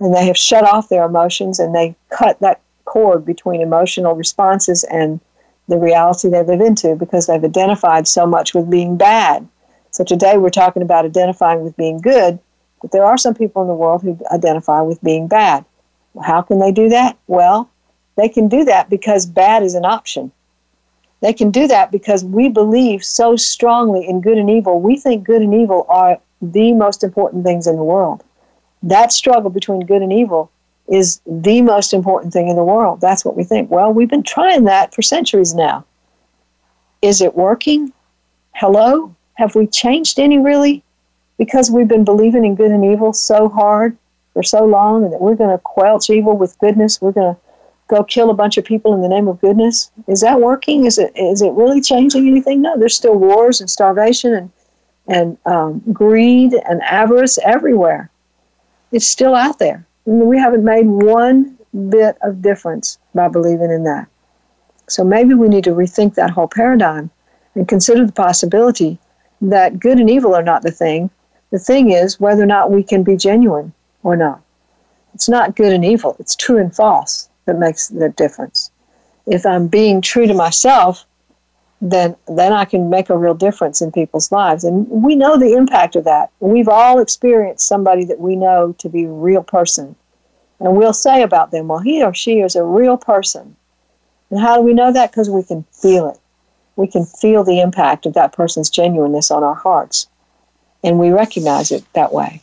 [0.00, 4.84] and they have shut off their emotions and they cut that cord between emotional responses
[4.84, 5.20] and
[5.68, 9.46] the reality they live into because they've identified so much with being bad.
[9.90, 12.38] So today we're talking about identifying with being good,
[12.80, 15.64] but there are some people in the world who identify with being bad.
[16.24, 17.16] How can they do that?
[17.26, 17.70] Well,
[18.16, 20.32] they can do that because bad is an option.
[21.20, 24.80] They can do that because we believe so strongly in good and evil.
[24.80, 28.22] We think good and evil are the most important things in the world.
[28.82, 30.50] That struggle between good and evil
[30.88, 33.00] is the most important thing in the world.
[33.00, 33.70] That's what we think.
[33.70, 35.84] Well, we've been trying that for centuries now.
[37.02, 37.92] Is it working?
[38.54, 39.14] Hello?
[39.34, 40.82] Have we changed any really?
[41.36, 43.96] Because we've been believing in good and evil so hard
[44.38, 47.02] for so long and that we're going to quelch evil with goodness.
[47.02, 47.40] We're going to
[47.88, 49.90] go kill a bunch of people in the name of goodness.
[50.06, 50.84] Is that working?
[50.84, 52.62] Is it is it really changing anything?
[52.62, 54.52] No, there's still wars and starvation and
[55.08, 58.10] and um, greed and avarice everywhere.
[58.92, 59.84] It's still out there.
[60.04, 64.06] we haven't made one bit of difference by believing in that.
[64.88, 67.10] So maybe we need to rethink that whole paradigm
[67.56, 69.00] and consider the possibility
[69.40, 71.10] that good and evil are not the thing.
[71.50, 73.72] The thing is whether or not we can be genuine
[74.08, 74.40] or not.
[75.14, 78.70] It's not good and evil, it's true and false that makes the difference.
[79.26, 81.04] If I'm being true to myself,
[81.80, 84.64] then then I can make a real difference in people's lives.
[84.64, 86.30] And we know the impact of that.
[86.40, 89.94] We've all experienced somebody that we know to be a real person.
[90.60, 93.54] And we'll say about them, well, he or she is a real person.
[94.30, 95.10] And how do we know that?
[95.10, 96.18] Because we can feel it.
[96.76, 100.08] We can feel the impact of that person's genuineness on our hearts.
[100.82, 102.40] And we recognize it that way.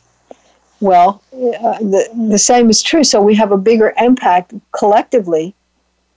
[0.82, 3.04] Well, uh, the, the same is true.
[3.04, 5.56] So we have a bigger impact collectively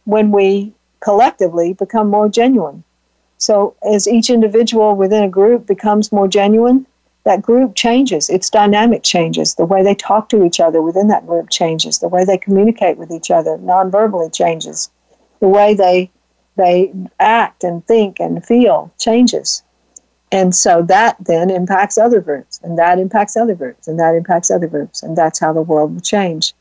[0.05, 2.83] when we collectively become more genuine.
[3.39, 6.87] So as each individual within a group becomes more genuine,
[7.25, 8.31] that group changes.
[8.31, 9.55] Its dynamic changes.
[9.55, 11.99] The way they talk to each other within that group changes.
[11.99, 14.91] The way they communicate with each other non-verbally changes.
[15.41, 16.11] The way they
[16.57, 19.63] they act and think and feel changes.
[20.31, 24.51] And so that then impacts other groups, and that impacts other groups, and that impacts
[24.51, 26.53] other groups, and that's how the world will change.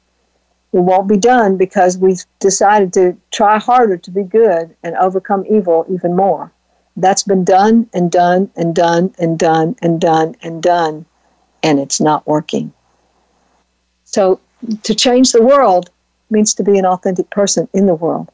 [0.73, 5.45] It won't be done because we've decided to try harder to be good and overcome
[5.49, 6.51] evil even more.
[6.95, 11.05] That's been done and done and done and done and done and done,
[11.61, 12.73] and it's not working.
[14.03, 14.39] So
[14.83, 15.89] to change the world
[16.29, 18.31] means to be an authentic person in the world.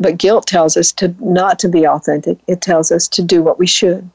[0.00, 2.38] But guilt tells us to not to be authentic.
[2.46, 4.08] It tells us to do what we should.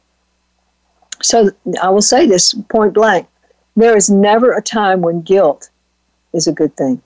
[1.21, 1.51] So
[1.81, 3.27] I will say this point blank.
[3.75, 5.69] There is never a time when guilt
[6.33, 7.01] is a good thing.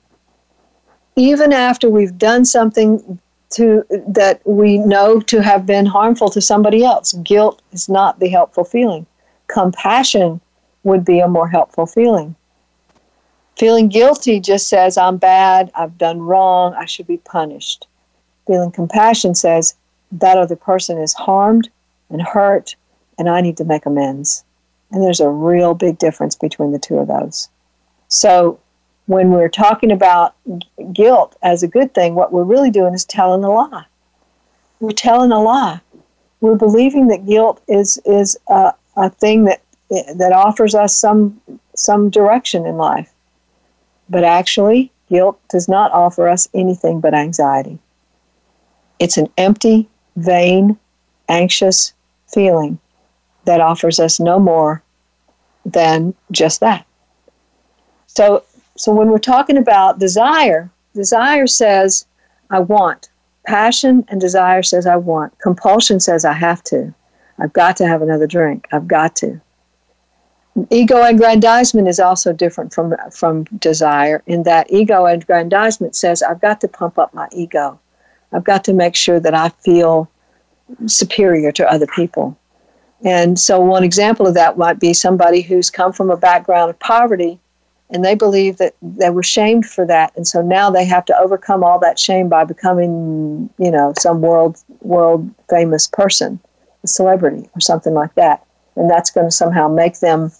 [1.15, 3.19] Even after we've done something
[3.51, 8.29] to that we know to have been harmful to somebody else, guilt is not the
[8.29, 9.05] helpful feeling.
[9.47, 10.41] Compassion
[10.83, 12.35] would be a more helpful feeling.
[13.57, 17.87] Feeling guilty just says, I'm bad, I've done wrong, I should be punished.
[18.47, 19.75] Feeling compassion says
[20.11, 21.69] that other person is harmed
[22.09, 22.75] and hurt,
[23.17, 24.43] and I need to make amends.
[24.91, 27.49] And there's a real big difference between the two of those.
[28.07, 28.59] So
[29.07, 30.35] when we're talking about
[30.93, 33.85] guilt as a good thing, what we're really doing is telling a lie.
[34.79, 35.81] We're telling a lie.
[36.41, 41.41] We're believing that guilt is is a, a thing that that offers us some
[41.75, 43.11] some direction in life.
[44.09, 47.79] But actually, guilt does not offer us anything but anxiety.
[49.03, 50.77] It's an empty, vain,
[51.27, 51.91] anxious
[52.33, 52.79] feeling
[53.43, 54.81] that offers us no more
[55.65, 56.85] than just that.
[58.07, 58.45] So
[58.77, 62.05] so when we're talking about desire, desire says
[62.49, 63.09] I want.
[63.45, 65.37] Passion and desire says I want.
[65.37, 66.93] Compulsion says I have to.
[67.37, 68.69] I've got to have another drink.
[68.71, 69.41] I've got to.
[70.69, 76.61] Ego aggrandizement is also different from from desire in that ego aggrandizement says I've got
[76.61, 77.81] to pump up my ego.
[78.33, 80.09] I've got to make sure that I feel
[80.87, 82.37] superior to other people.
[83.05, 86.79] And so one example of that might be somebody who's come from a background of
[86.79, 87.39] poverty
[87.89, 90.13] and they believe that they were shamed for that.
[90.15, 94.21] And so now they have to overcome all that shame by becoming you know some
[94.21, 96.39] world world famous person
[96.83, 98.45] a celebrity or something like that.
[98.75, 100.31] And that's going to somehow make them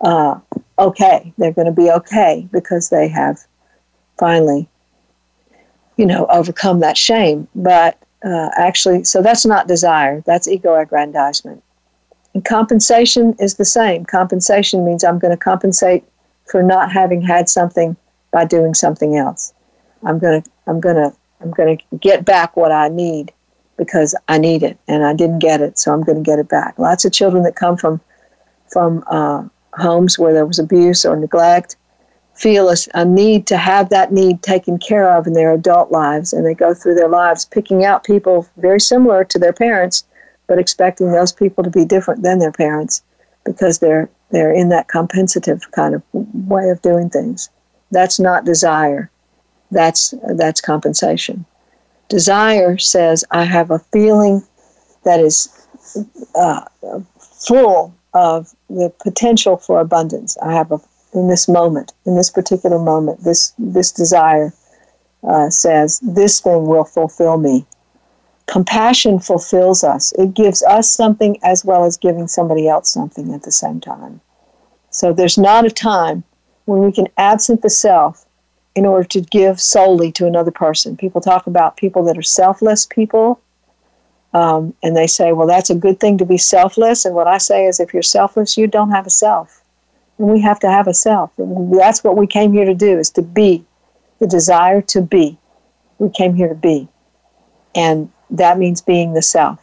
[0.00, 0.38] uh,
[0.78, 1.32] okay.
[1.38, 3.38] They're going to be okay because they have
[4.18, 4.68] finally
[5.96, 11.62] you know overcome that shame but uh, actually so that's not desire that's ego aggrandizement
[12.34, 16.04] and compensation is the same compensation means i'm going to compensate
[16.46, 17.96] for not having had something
[18.32, 19.54] by doing something else.
[20.04, 23.32] I'm going to I'm going to I'm going to get back what I need
[23.76, 26.48] because I need it and I didn't get it, so I'm going to get it
[26.48, 26.78] back.
[26.78, 28.00] Lots of children that come from
[28.70, 31.76] from uh, homes where there was abuse or neglect
[32.34, 36.32] feel a, a need to have that need taken care of in their adult lives,
[36.32, 40.04] and they go through their lives picking out people very similar to their parents,
[40.46, 43.02] but expecting those people to be different than their parents
[43.44, 47.50] because they're they're in that compensative kind of way of doing things.
[47.90, 49.10] That's not desire.
[49.70, 51.44] That's that's compensation.
[52.08, 54.42] Desire says I have a feeling
[55.04, 55.48] that is
[56.34, 56.64] uh,
[57.18, 60.36] full of the potential for abundance.
[60.42, 60.78] I have a
[61.12, 64.52] in this moment, in this particular moment, this this desire
[65.22, 67.66] uh, says this thing will fulfill me.
[68.46, 70.12] Compassion fulfills us.
[70.18, 74.20] It gives us something as well as giving somebody else something at the same time.
[74.90, 76.24] So there's not a time
[76.66, 78.26] when we can absent the self
[78.74, 80.96] in order to give solely to another person.
[80.96, 83.40] People talk about people that are selfless people,
[84.34, 87.04] um, and they say, well, that's a good thing to be selfless.
[87.04, 89.61] And what I say is, if you're selfless, you don't have a self.
[90.22, 91.32] And we have to have a self.
[91.36, 93.64] That's what we came here to do, is to be,
[94.20, 95.36] the desire to be.
[95.98, 96.86] We came here to be.
[97.74, 99.58] And that means being the self.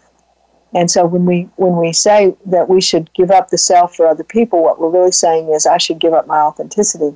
[0.73, 4.05] And so when we when we say that we should give up the self for
[4.05, 7.15] other people, what we're really saying is I should give up my authenticity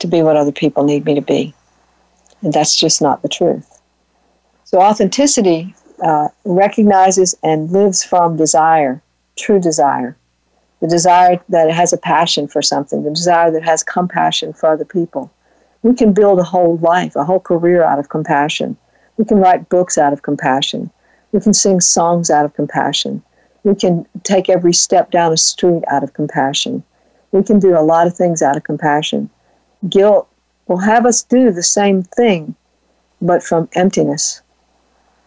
[0.00, 1.54] to be what other people need me to be.
[2.42, 3.80] And that's just not the truth.
[4.64, 9.00] So authenticity uh, recognizes and lives from desire,
[9.36, 10.16] true desire.
[10.84, 14.84] The desire that has a passion for something, the desire that has compassion for other
[14.84, 15.32] people.
[15.82, 18.76] We can build a whole life, a whole career out of compassion
[19.16, 20.90] we can write books out of compassion.
[21.32, 23.22] We can sing songs out of compassion.
[23.62, 26.82] We can take every step down a street out of compassion.
[27.32, 29.30] We can do a lot of things out of compassion.
[29.88, 30.28] Guilt
[30.66, 32.54] will have us do the same thing,
[33.20, 34.42] but from emptiness.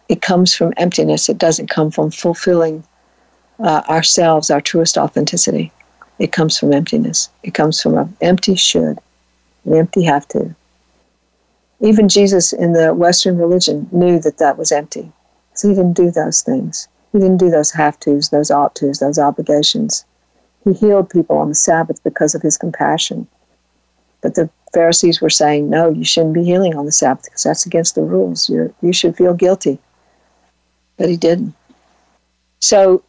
[0.08, 1.28] It comes from emptiness.
[1.28, 2.84] It doesn't come from fulfilling
[3.60, 5.72] uh, ourselves, our truest authenticity.
[6.18, 7.28] It comes from emptiness.
[7.42, 8.98] It comes from an empty should,
[9.64, 10.54] an empty have to.
[11.80, 15.12] Even Jesus in the Western religion knew that that was empty.
[15.54, 16.88] So he didn't do those things.
[17.12, 20.04] He didn't do those have tos, those ought tos, those obligations.
[20.64, 23.26] He healed people on the Sabbath because of his compassion.
[24.20, 27.64] But the Pharisees were saying, no, you shouldn't be healing on the Sabbath because that's
[27.64, 28.48] against the rules.
[28.48, 29.78] You're, you should feel guilty.
[30.96, 31.54] But he didn't.
[32.60, 33.02] So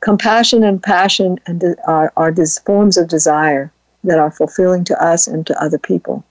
[0.00, 3.72] compassion and passion and are, are these forms of desire
[4.04, 6.24] that are fulfilling to us and to other people.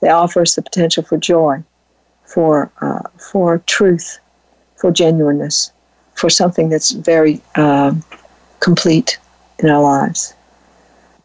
[0.00, 1.62] They offer us the potential for joy,
[2.24, 4.18] for, uh, for truth,
[4.76, 5.72] for genuineness,
[6.14, 8.04] for something that's very um,
[8.60, 9.18] complete
[9.58, 10.34] in our lives.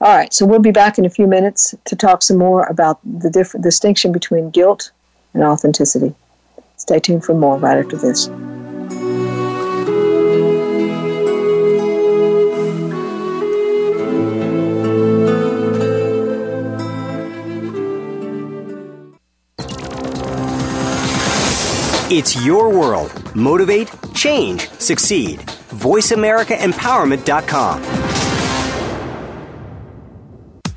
[0.01, 2.99] All right, so we'll be back in a few minutes to talk some more about
[3.03, 4.91] the different distinction between guilt
[5.33, 6.13] and authenticity.
[6.77, 8.29] Stay tuned for more right after this.
[22.16, 23.36] It's your world.
[23.36, 25.39] Motivate, change, succeed.
[25.39, 27.84] VoiceAmericaEmpowerment.com.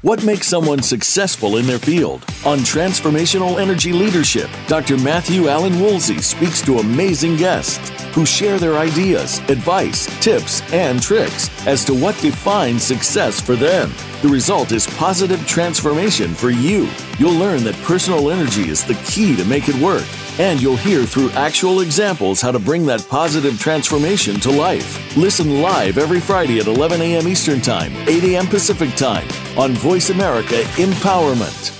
[0.00, 2.24] What makes someone successful in their field?
[2.46, 4.96] On Transformational Energy Leadership, Dr.
[4.96, 11.45] Matthew Allen Woolsey speaks to amazing guests who share their ideas, advice, tips, and tricks
[11.66, 13.92] as to what defines success for them.
[14.22, 16.88] The result is positive transformation for you.
[17.18, 20.06] You'll learn that personal energy is the key to make it work,
[20.38, 25.16] and you'll hear through actual examples how to bring that positive transformation to life.
[25.16, 27.28] Listen live every Friday at 11 a.m.
[27.28, 28.46] Eastern Time, 8 a.m.
[28.46, 31.72] Pacific Time on Voice America Empowerment.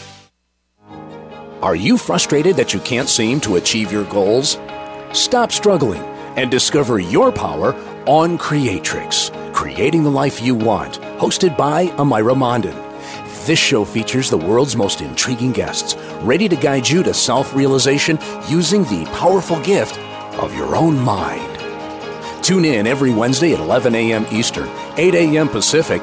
[1.63, 4.59] Are you frustrated that you can't seem to achieve your goals?
[5.13, 6.03] Stop struggling
[6.37, 7.75] and discover your power
[8.07, 12.77] on Creatrix, Creating the Life You Want, hosted by Amira Mondin.
[13.47, 18.19] This show features the world's most intriguing guests, ready to guide you to self realization
[18.49, 19.99] using the powerful gift
[20.39, 21.59] of your own mind.
[22.45, 24.27] Tune in every Wednesday at 11 a.m.
[24.31, 25.49] Eastern, 8 a.m.
[25.49, 26.03] Pacific,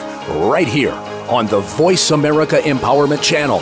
[0.49, 0.93] right here
[1.29, 3.59] on the Voice America Empowerment Channel.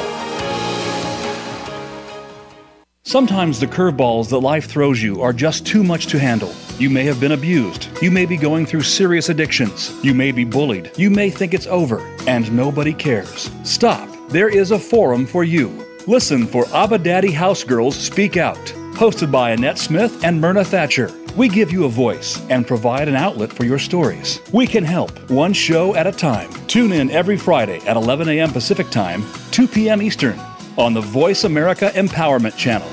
[3.03, 6.53] Sometimes the curveballs that life throws you are just too much to handle.
[6.77, 7.89] You may have been abused.
[7.99, 9.91] You may be going through serious addictions.
[10.03, 10.91] You may be bullied.
[10.97, 13.49] You may think it's over, and nobody cares.
[13.63, 14.07] Stop.
[14.29, 15.83] There is a forum for you.
[16.05, 21.11] Listen for Abba Daddy House Girls Speak Out, hosted by Annette Smith and Myrna Thatcher.
[21.35, 24.39] We give you a voice and provide an outlet for your stories.
[24.53, 26.51] We can help, one show at a time.
[26.67, 28.51] Tune in every Friday at 11 a.m.
[28.51, 30.01] Pacific Time, 2 p.m.
[30.01, 30.39] Eastern,
[30.81, 32.87] on the Voice America Empowerment Channel.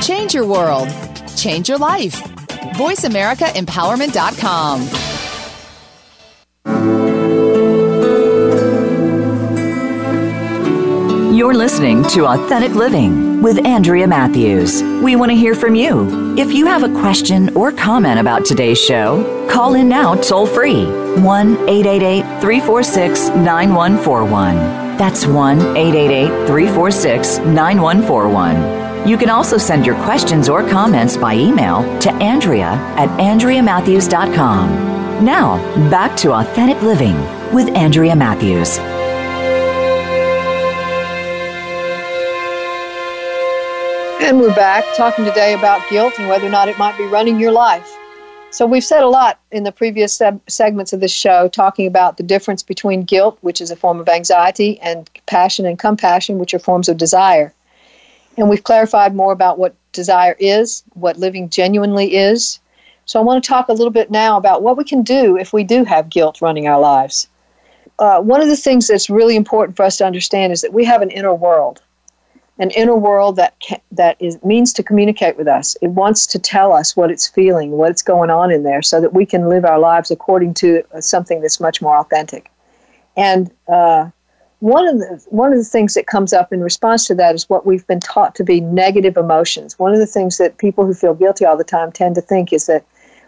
[0.00, 0.88] Change your world.
[1.36, 2.22] Change your life.
[2.74, 4.88] VoiceAmericaEmpowerment.com.
[11.34, 14.82] You're listening to Authentic Living with Andrea Mathews.
[14.82, 16.36] We want to hear from you.
[16.36, 20.86] If you have a question or comment about today's show, call in now toll free
[21.20, 24.87] 1 888 346 9141.
[24.98, 29.08] That's 1 888 346 9141.
[29.08, 35.24] You can also send your questions or comments by email to Andrea at AndreaMathews.com.
[35.24, 35.56] Now,
[35.88, 37.14] back to Authentic Living
[37.54, 38.78] with Andrea Mathews.
[44.20, 47.40] And we're back talking today about guilt and whether or not it might be running
[47.40, 47.97] your life.
[48.50, 52.16] So, we've said a lot in the previous seg- segments of this show talking about
[52.16, 56.54] the difference between guilt, which is a form of anxiety, and passion and compassion, which
[56.54, 57.52] are forms of desire.
[58.38, 62.58] And we've clarified more about what desire is, what living genuinely is.
[63.04, 65.52] So, I want to talk a little bit now about what we can do if
[65.52, 67.28] we do have guilt running our lives.
[67.98, 70.84] Uh, one of the things that's really important for us to understand is that we
[70.86, 71.82] have an inner world
[72.58, 75.76] an inner world that ca- that is means to communicate with us.
[75.80, 79.14] It wants to tell us what it's feeling, what's going on in there, so that
[79.14, 82.50] we can live our lives according to uh, something that's much more authentic.
[83.16, 84.10] And uh,
[84.60, 87.48] one of the one of the things that comes up in response to that is
[87.48, 89.78] what we've been taught to be negative emotions.
[89.78, 92.52] One of the things that people who feel guilty all the time tend to think
[92.52, 92.84] is that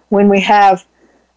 [0.08, 0.84] when we have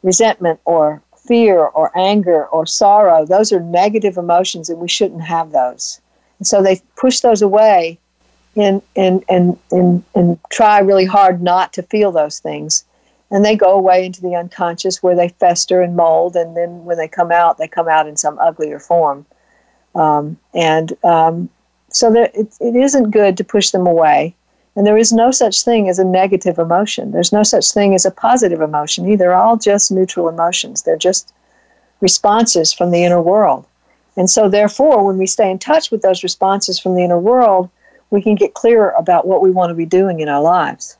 [0.01, 5.51] resentment or fear or anger or sorrow, those are negative emotions, and we shouldn't have
[5.51, 6.01] those.
[6.39, 7.99] And so they push those away
[8.55, 12.83] and, and, and, and, and try really hard not to feel those things.
[13.31, 16.35] And they go away into the unconscious where they fester and mold.
[16.35, 19.25] And then when they come out, they come out in some uglier form.
[19.95, 21.49] Um, and um,
[21.89, 24.35] so there, it, it isn't good to push them away.
[24.75, 27.11] And there is no such thing as a negative emotion.
[27.11, 29.25] There's no such thing as a positive emotion either.
[29.25, 30.81] They're all just neutral emotions.
[30.81, 31.33] They're just
[32.01, 33.65] responses from the inner world.
[34.15, 37.69] And so, therefore, when we stay in touch with those responses from the inner world,
[38.11, 40.97] we can get clearer about what we want to be doing in our lives.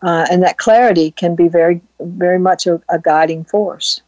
[0.00, 4.00] Uh, and that clarity can be very, very much a, a guiding force.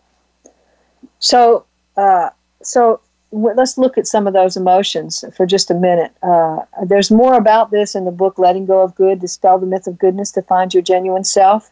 [1.19, 1.65] So,
[1.97, 2.31] uh,
[2.63, 3.01] so
[3.33, 6.13] w- let's look at some of those emotions for just a minute.
[6.23, 9.87] Uh, there's more about this in the book "Letting Go of Good: Dispel the Myth
[9.87, 11.71] of Goodness to Find Your Genuine Self,"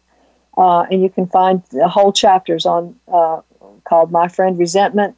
[0.56, 3.40] uh, and you can find the whole chapters on uh,
[3.84, 5.16] called "My Friend Resentment,"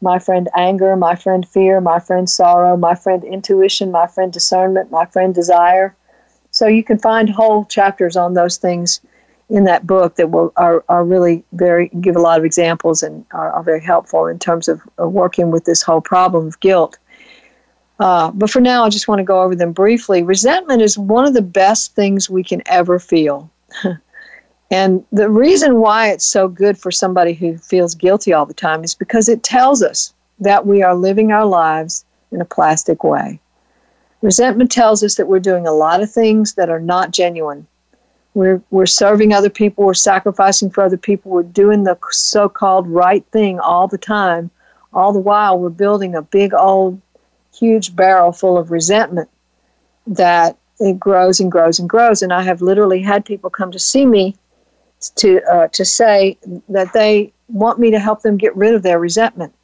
[0.00, 4.90] my friend anger, my friend fear, my friend sorrow, my friend intuition, my friend discernment,
[4.90, 5.94] my friend desire.
[6.50, 9.00] So you can find whole chapters on those things
[9.50, 13.24] in that book that will are, are really very give a lot of examples and
[13.32, 16.98] are, are very helpful in terms of, working with this whole problem of guilt.
[17.98, 20.22] Uh, but for now, I just want to go over them briefly.
[20.22, 23.50] Resentment is one of the best things we can ever feel.
[24.70, 28.84] And the reason why it's so good for somebody who feels guilty all the time
[28.84, 33.40] is because it tells us that we are living our lives in a plastic way.
[34.20, 37.66] Resentment tells us that we're doing a lot of things that are not genuine.
[38.34, 42.86] We're, we're serving other people, we're sacrificing for other people, we're doing the so called
[42.86, 44.50] right thing all the time,
[44.92, 47.00] all the while we're building a big old
[47.58, 49.28] huge barrel full of resentment
[50.06, 53.78] that it grows and grows and grows and i have literally had people come to
[53.78, 54.34] see me
[55.16, 56.36] to uh, to say
[56.68, 59.54] that they want me to help them get rid of their resentment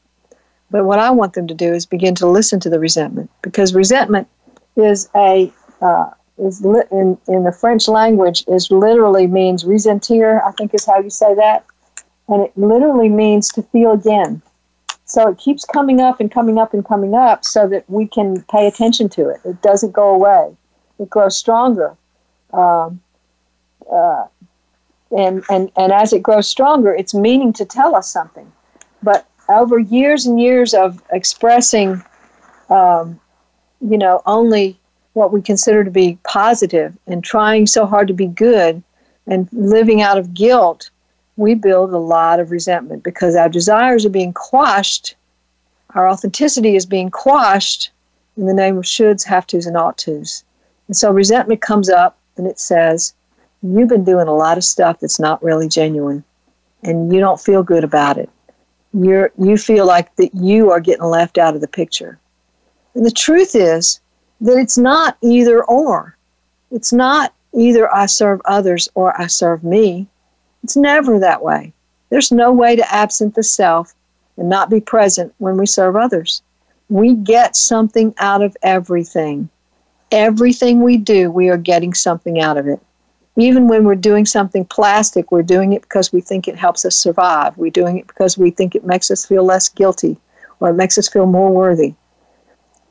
[0.71, 3.75] but what i want them to do is begin to listen to the resentment because
[3.75, 4.29] resentment
[4.77, 10.43] is a uh, is li- in in the French language is literally means ressentir.
[10.45, 11.65] I think is how you say that,
[12.29, 14.43] and it literally means to feel again.
[15.07, 18.43] So it keeps coming up and coming up and coming up, so that we can
[18.51, 19.41] pay attention to it.
[19.45, 20.57] It doesn't go away.
[20.99, 21.97] It grows stronger,
[22.53, 23.01] um,
[23.91, 24.25] uh,
[25.11, 28.51] and and and as it grows stronger, it's meaning to tell us something.
[29.03, 32.03] But over years and years of expressing,
[32.71, 33.21] um,
[33.81, 34.79] you know, only
[35.13, 38.83] what we consider to be positive and trying so hard to be good
[39.27, 40.91] and living out of guilt,
[41.37, 45.15] we build a lot of resentment because our desires are being quashed,
[45.95, 47.91] our authenticity is being quashed
[48.37, 50.45] in the name of shoulds, have tos, and ought tos.
[50.89, 53.15] And so resentment comes up and it says,
[53.67, 56.23] You've been doing a lot of stuff that's not really genuine,
[56.83, 58.29] and you don't feel good about it.
[58.93, 62.19] You're, you feel like that you are getting left out of the picture.
[62.95, 64.01] And the truth is,
[64.43, 66.15] that it's not either or.
[66.71, 70.09] It's not either I serve others or I serve me.
[70.63, 71.73] It's never that way.
[72.11, 73.95] There's no way to absent the self
[74.37, 76.43] and not be present when we serve others.
[76.91, 79.49] We get something out of everything.
[80.13, 82.81] Everything we do, we are getting something out of it.
[83.37, 86.97] Even when we're doing something plastic, we're doing it because we think it helps us
[86.97, 87.57] survive.
[87.57, 90.19] We're doing it because we think it makes us feel less guilty
[90.61, 91.95] or it makes us feel more worthy.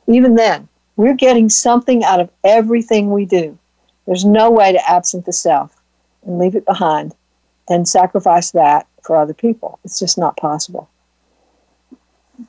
[0.06, 3.58] Even then, we're getting something out of everything we do.
[4.06, 5.80] There's no way to absent the self
[6.26, 7.14] and leave it behind
[7.68, 9.78] and sacrifice that for other people.
[9.84, 10.88] It's just not possible.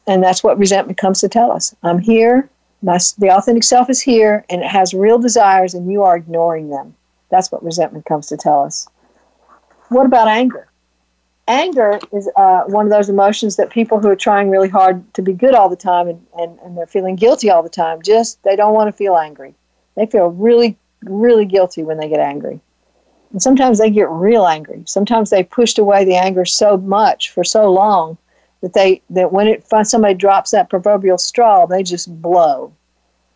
[0.05, 1.73] And that's what resentment comes to tell us.
[1.83, 2.49] I'm here,
[2.81, 6.69] my, the authentic self is here, and it has real desires, and you are ignoring
[6.69, 6.95] them.
[7.29, 8.87] That's what resentment comes to tell us.
[9.89, 10.69] What about anger?
[11.47, 15.21] anger is uh, one of those emotions that people who are trying really hard to
[15.21, 18.41] be good all the time and, and, and they're feeling guilty all the time just
[18.43, 19.53] they don't want to feel angry
[19.95, 22.59] they feel really really guilty when they get angry
[23.31, 27.43] and sometimes they get real angry sometimes they pushed away the anger so much for
[27.43, 28.17] so long
[28.61, 32.73] that they that when it somebody drops that proverbial straw they just blow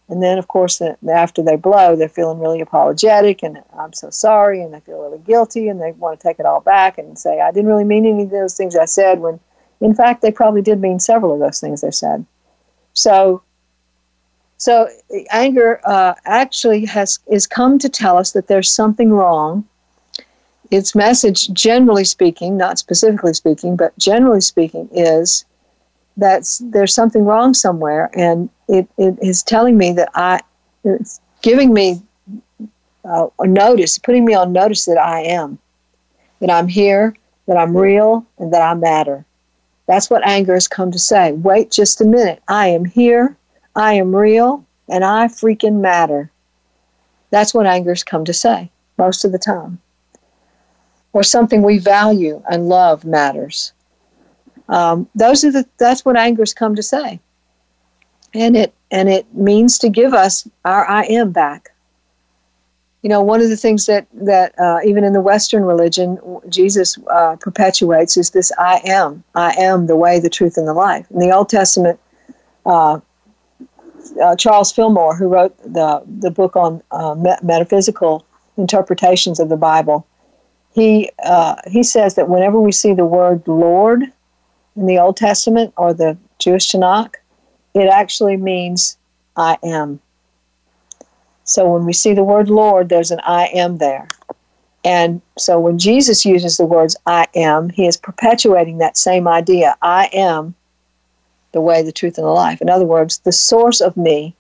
[0.10, 4.62] and then, of course, after they blow, they're feeling really apologetic and I'm so sorry,
[4.62, 7.40] and they feel really guilty, and they want to take it all back and say,
[7.40, 9.40] I didn't really mean any of those things I said, when
[9.82, 12.26] in fact they probably did mean several of those things they said.
[12.94, 13.44] So,
[14.58, 14.90] so
[15.30, 19.66] anger uh, actually has is come to tell us that there's something wrong.
[20.72, 25.46] Its message, generally speaking, not specifically speaking, but generally speaking, is
[26.20, 30.42] that there's something wrong somewhere, and it, it is telling me that I,
[30.84, 32.02] it's giving me
[33.06, 35.58] uh, a notice, putting me on notice that I am,
[36.40, 37.16] that I'm here,
[37.48, 39.26] that I'm real, and that I matter.
[39.88, 41.32] That's what anger has come to say.
[41.32, 42.44] Wait just a minute.
[42.48, 43.36] I am here,
[43.76, 46.30] I am real, and I freaking matter.
[47.32, 49.80] That's what anger has come to say most of the time.
[51.14, 53.74] Or something we value and love matters.
[54.70, 57.20] Um, those are the that's what anger's come to say,
[58.34, 61.72] and it and it means to give us our I am back.
[63.02, 67.00] You know, one of the things that that uh, even in the Western religion Jesus
[67.10, 69.24] uh, perpetuates is this I am.
[69.34, 71.10] I am the way, the truth, and the life.
[71.10, 72.00] In the Old Testament,
[72.68, 73.00] uh,
[74.22, 78.24] uh Charles Fillmore, who wrote the the book on uh, metaphysical
[78.56, 80.06] interpretations of the Bible,
[80.74, 84.04] he uh, he says that whenever we see the word Lord
[84.76, 87.16] in the Old Testament or the Jewish Tanakh,
[87.74, 88.98] it actually means
[89.36, 90.00] I am.
[91.44, 94.08] So when we see the word Lord, there's an I am there.
[94.84, 99.76] And so when Jesus uses the words I am, he is perpetuating that same idea.
[99.82, 100.56] I am
[101.52, 102.62] the way, the truth, and the life.
[102.62, 104.36] In other words, the source of me,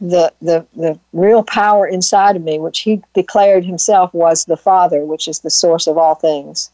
[0.00, 5.04] the, the, the real power inside of me, which he declared himself was the Father,
[5.04, 6.70] which is the source of all things.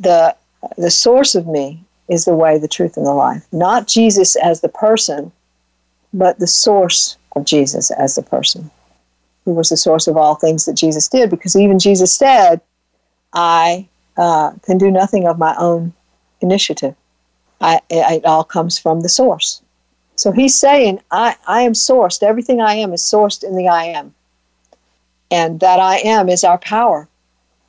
[0.00, 0.34] The
[0.76, 3.46] the source of me is the way, the truth, and the life.
[3.52, 5.32] Not Jesus as the person,
[6.12, 8.70] but the source of Jesus as the person,
[9.44, 12.60] who was the source of all things that Jesus did, because even Jesus said,
[13.32, 15.92] I uh, can do nothing of my own
[16.40, 16.94] initiative.
[17.60, 19.62] I, it, all comes from the source.
[20.14, 22.22] So he's saying, I, I am sourced.
[22.22, 24.14] Everything I am is sourced in the I am.
[25.30, 27.08] And that I am is our power.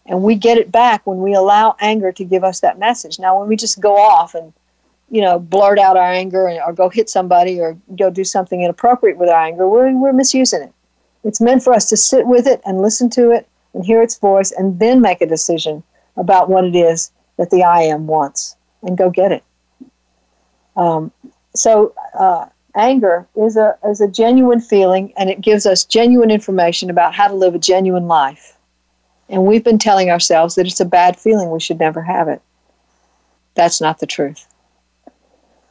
[0.08, 3.20] And we get it back when we allow anger to give us that message.
[3.20, 4.54] Now, when we just go off and
[5.10, 9.18] you know, blurt out our anger or go hit somebody or go do something inappropriate
[9.18, 10.74] with our anger, we're, we're misusing it.
[11.24, 14.18] It's meant for us to sit with it and listen to it and hear its
[14.18, 15.84] voice and then make a decision
[16.18, 19.44] about what it is that the I am wants and go get it.
[20.76, 21.12] Um,
[21.56, 26.90] so, uh, anger is a, is a genuine feeling and it gives us genuine information
[26.90, 28.57] about how to live a genuine life.
[29.30, 32.42] And we've been telling ourselves that it's a bad feeling, we should never have it.
[33.56, 34.48] That's not the truth.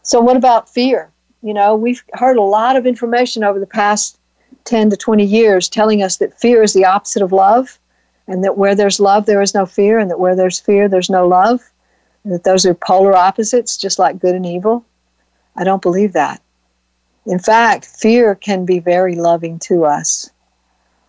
[0.03, 1.11] So, what about fear?
[1.43, 4.19] You know, we've heard a lot of information over the past
[4.65, 7.79] 10 to 20 years telling us that fear is the opposite of love,
[8.27, 11.11] and that where there's love, there is no fear, and that where there's fear, there's
[11.11, 11.61] no love,
[12.25, 14.85] and that those are polar opposites, just like good and evil.
[15.55, 16.43] I don't believe that.
[17.25, 20.31] In fact, fear can be very loving to us.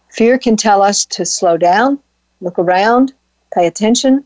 [0.09, 1.99] Fear can tell us to slow down,
[2.41, 3.13] look around,
[3.53, 4.25] pay attention.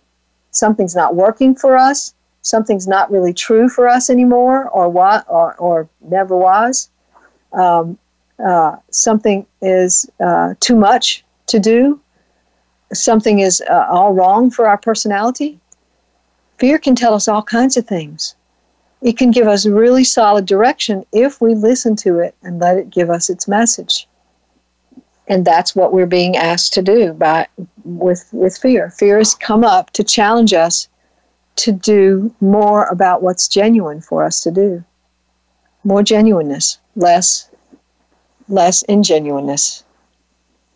[0.52, 2.14] Something's not working for us.
[2.42, 6.90] Something's not really true for us anymore or what or, or never was.
[7.54, 7.98] Um,
[8.44, 12.00] uh, something is uh, too much to do.
[12.94, 15.60] Something is uh, all wrong for our personality.
[16.58, 18.36] Fear can tell us all kinds of things.
[19.02, 22.90] It can give us really solid direction if we listen to it and let it
[22.90, 24.08] give us its message
[25.32, 27.48] and that's what we're being asked to do by
[27.84, 30.88] with with fear fear has come up to challenge us
[31.56, 34.84] to do more about what's genuine for us to do.
[35.84, 37.50] More genuineness, less
[38.48, 39.84] less ingenuineness.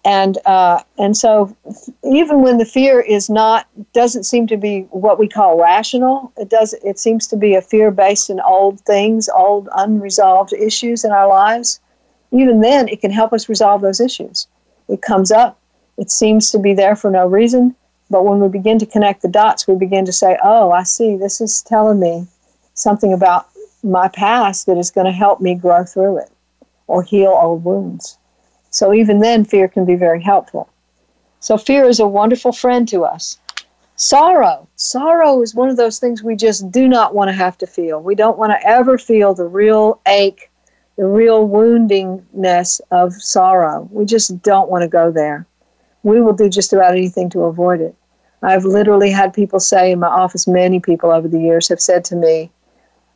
[0.03, 1.55] And uh, and so
[2.03, 6.49] even when the fear is not doesn't seem to be what we call rational, it
[6.49, 11.11] does it seems to be a fear based in old things, old unresolved issues in
[11.11, 11.79] our lives.
[12.31, 14.47] Even then it can help us resolve those issues.
[14.87, 15.59] It comes up,
[15.97, 17.75] it seems to be there for no reason,
[18.09, 21.15] but when we begin to connect the dots, we begin to say, oh, I see,
[21.15, 22.27] this is telling me
[22.73, 23.47] something about
[23.83, 26.29] my past that is going to help me grow through it
[26.87, 28.17] or heal old wounds.
[28.69, 30.69] So even then, fear can be very helpful.
[31.39, 33.39] So fear is a wonderful friend to us.
[33.95, 34.67] Sorrow.
[34.75, 38.01] Sorrow is one of those things we just do not want to have to feel.
[38.01, 40.51] We don't want to ever feel the real ache,
[40.97, 43.87] the real woundingness of sorrow.
[43.91, 45.45] We just don't want to go there
[46.05, 47.95] we will do just about anything to avoid it.
[48.43, 52.05] I've literally had people say in my office, many people over the years have said
[52.05, 52.51] to me,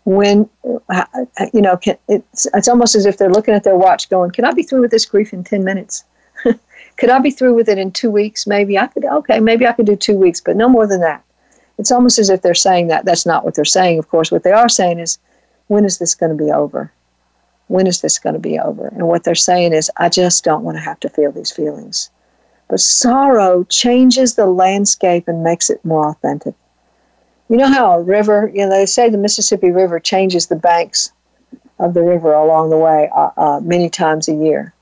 [0.06, 0.50] when,
[0.90, 1.06] uh,
[1.54, 4.44] you know, can, it's, it's almost as if they're looking at their watch going, can
[4.44, 6.04] I be through with this grief in 10 minutes?
[6.98, 8.48] could I be through with it in two weeks?
[8.48, 11.24] Maybe I could, okay, maybe I could do two weeks, but no more than that.
[11.78, 13.06] It's almost as if they're saying that.
[13.06, 14.32] That's not what they're saying, of course.
[14.32, 15.20] What they are saying is,
[15.68, 16.92] when is this going to be over?
[17.70, 18.88] When is this going to be over?
[18.88, 22.10] And what they're saying is, I just don't want to have to feel these feelings.
[22.68, 26.54] But sorrow changes the landscape and makes it more authentic.
[27.48, 31.12] You know how a river, you know, they say the Mississippi River changes the banks
[31.80, 34.74] of the river along the way uh, uh, many times a year.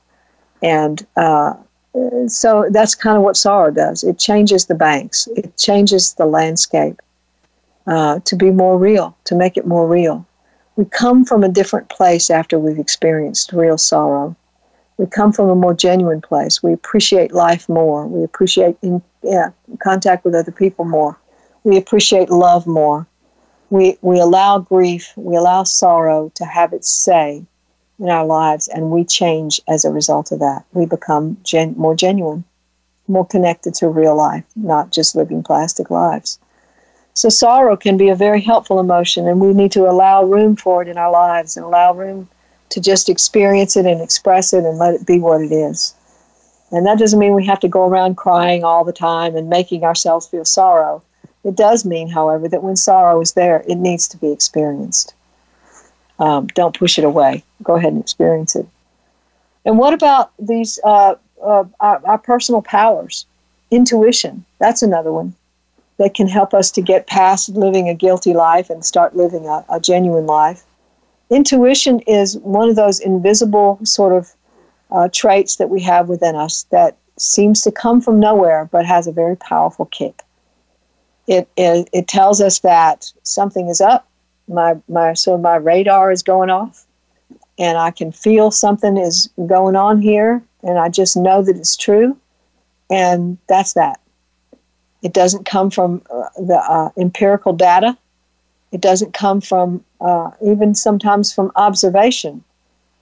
[0.62, 1.54] And uh,
[2.28, 7.02] so that's kind of what sorrow does it changes the banks, it changes the landscape
[7.86, 10.26] uh, to be more real, to make it more real.
[10.78, 14.36] We come from a different place after we've experienced real sorrow
[14.98, 16.64] we come from a more genuine place.
[16.64, 18.08] We appreciate life more.
[18.08, 21.18] We appreciate in, yeah, contact with other people more.
[21.64, 23.08] We appreciate love more.
[23.70, 27.46] We, we allow grief, we allow sorrow to have its say
[28.00, 30.64] in our lives, and we change as a result of that.
[30.74, 32.46] We become gen- more genuine,
[33.08, 36.40] more connected to real life, not just living plastic lives.
[37.18, 40.84] So, sorrow can be a very helpful emotion, and we need to allow room for
[40.84, 42.30] it in our lives and allow room
[42.70, 45.96] to just experience it and express it and let it be what it is.
[46.72, 49.84] And that doesn't mean we have to go around crying all the time and making
[49.84, 51.02] ourselves feel sorrow.
[51.44, 55.16] It does mean, however, that when sorrow is there, it needs to be experienced.
[56.20, 57.44] Um, don't push it away.
[57.64, 58.68] Go ahead and experience it.
[59.66, 63.26] And what about these uh, uh, our, our, personal powers?
[63.72, 64.46] Intuition.
[64.60, 65.34] That's another one
[65.98, 69.66] that can help us to get past living a guilty life and start living a,
[69.70, 70.64] a genuine life
[71.30, 74.32] intuition is one of those invisible sort of
[74.92, 79.08] uh, traits that we have within us that seems to come from nowhere but has
[79.08, 80.22] a very powerful kick.
[81.28, 84.08] It, it, it tells us that something is up.
[84.48, 86.86] My, my, so my radar is going off,
[87.60, 91.76] and I can feel something is going on here, and I just know that it's
[91.76, 92.16] true,
[92.90, 94.00] and that's that.
[95.04, 97.98] It doesn't come from uh, the uh, empirical data.
[98.72, 102.44] It doesn't come from uh, even sometimes from observation.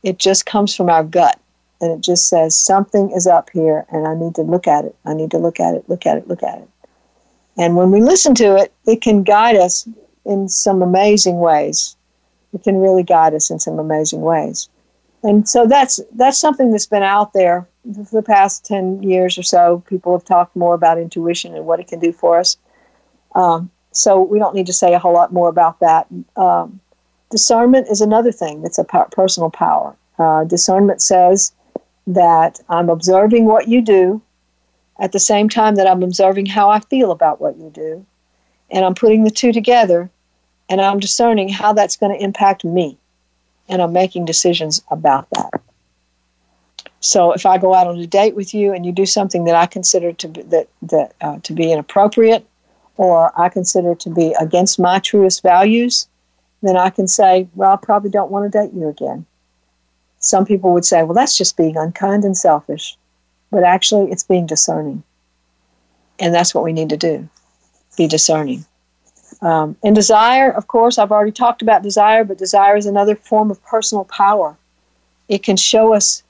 [0.03, 1.39] It just comes from our gut.
[1.81, 4.95] And it just says, something is up here and I need to look at it.
[5.05, 6.69] I need to look at it, look at it, look at it.
[7.57, 9.87] And when we listen to it, it can guide us
[10.25, 11.95] in some amazing ways.
[12.53, 14.69] it can really guide us in some amazing ways.
[15.23, 19.43] And so that's that's something that's been out there for the past ten years or
[19.43, 19.83] so.
[19.87, 22.57] People have talked more about intuition and what it can do for us.
[23.35, 26.07] Um, so we don't need to say a whole lot more about that.
[26.35, 26.79] Um,
[27.29, 29.95] discernment is another thing that's a personal power.
[30.17, 31.53] Uh, discernment says
[32.07, 34.21] that I'm observing what you do
[34.99, 38.05] at the same time that I'm observing how I feel about what you do.
[38.69, 40.09] And I'm putting the two together
[40.69, 42.97] and I'm discerning how that's going to impact me.
[43.67, 45.54] And I'm making decisions about that.
[47.05, 49.53] So if I go out on a date with you and you do something that
[49.53, 52.43] I consider to be, that, that, uh, to be inappropriate
[52.97, 56.07] or I consider to be against my truest values,
[56.63, 59.23] then I can say, well, I probably don't want to date you again.
[60.17, 62.97] Some people would say, well, that's just being unkind and selfish.
[63.51, 65.03] But actually, it's being discerning.
[66.17, 67.29] And that's what we need to do
[67.97, 68.65] be discerning.
[69.41, 73.51] Um, and desire, of course, I've already talked about desire, but desire is another form
[73.51, 74.57] of personal power.
[75.29, 76.23] It can show us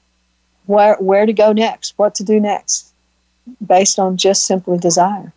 [0.66, 2.92] where, where to go next, what to do next,
[3.66, 5.32] based on just simply desire.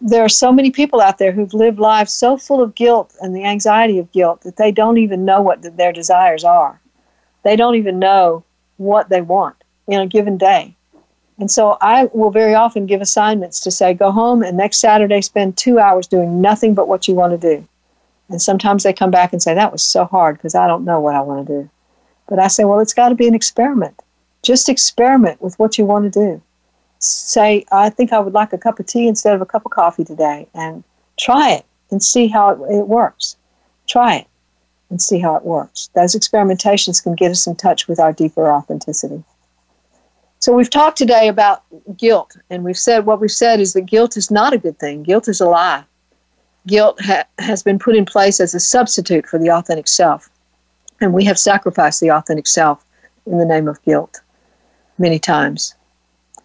[0.00, 3.34] There are so many people out there who've lived lives so full of guilt and
[3.34, 6.80] the anxiety of guilt that they don't even know what their desires are.
[7.42, 8.44] They don't even know
[8.78, 10.74] what they want in a given day.
[11.38, 15.20] And so I will very often give assignments to say, go home and next Saturday
[15.20, 17.66] spend two hours doing nothing but what you want to do.
[18.28, 21.00] And sometimes they come back and say, that was so hard because I don't know
[21.00, 21.70] what I want to do.
[22.28, 24.00] But I say, well, it's got to be an experiment.
[24.42, 26.42] Just experiment with what you want to do.
[26.98, 29.70] Say, I think I would like a cup of tea instead of a cup of
[29.72, 30.82] coffee today, and
[31.16, 33.36] try it and see how it, it works.
[33.86, 34.26] Try it
[34.90, 35.90] and see how it works.
[35.94, 39.22] Those experimentations can get us in touch with our deeper authenticity.
[40.40, 41.62] So we've talked today about
[41.96, 45.04] guilt, and we've said what we've said is that guilt is not a good thing.
[45.04, 45.84] Guilt is a lie.
[46.66, 50.28] Guilt ha- has been put in place as a substitute for the authentic self,
[51.00, 52.84] and we have sacrificed the authentic self
[53.26, 54.20] in the name of guilt
[54.98, 55.74] many times.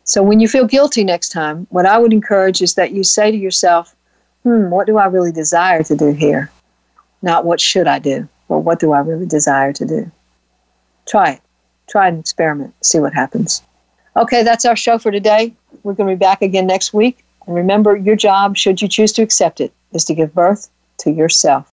[0.03, 3.29] So when you feel guilty next time, what I would encourage is that you say
[3.29, 3.95] to yourself,
[4.43, 6.49] hmm, what do I really desire to do here?
[7.21, 10.11] Not what should I do, but what do I really desire to do?
[11.07, 11.41] Try it.
[11.87, 12.73] Try an experiment.
[12.81, 13.61] See what happens.
[14.15, 15.53] Okay, that's our show for today.
[15.83, 17.23] We're going to be back again next week.
[17.45, 20.69] And remember, your job, should you choose to accept it, is to give birth
[20.99, 21.69] to yourself.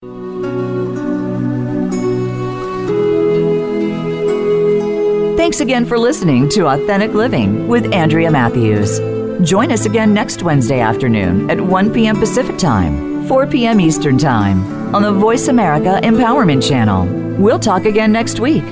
[5.45, 8.99] Thanks again for listening to Authentic Living with Andrea Mathews.
[9.47, 12.19] Join us again next Wednesday afternoon at 1 p.m.
[12.19, 13.79] Pacific Time, 4 p.m.
[13.79, 17.05] Eastern Time on the Voice America Empowerment Channel.
[17.37, 18.65] We'll talk again next week.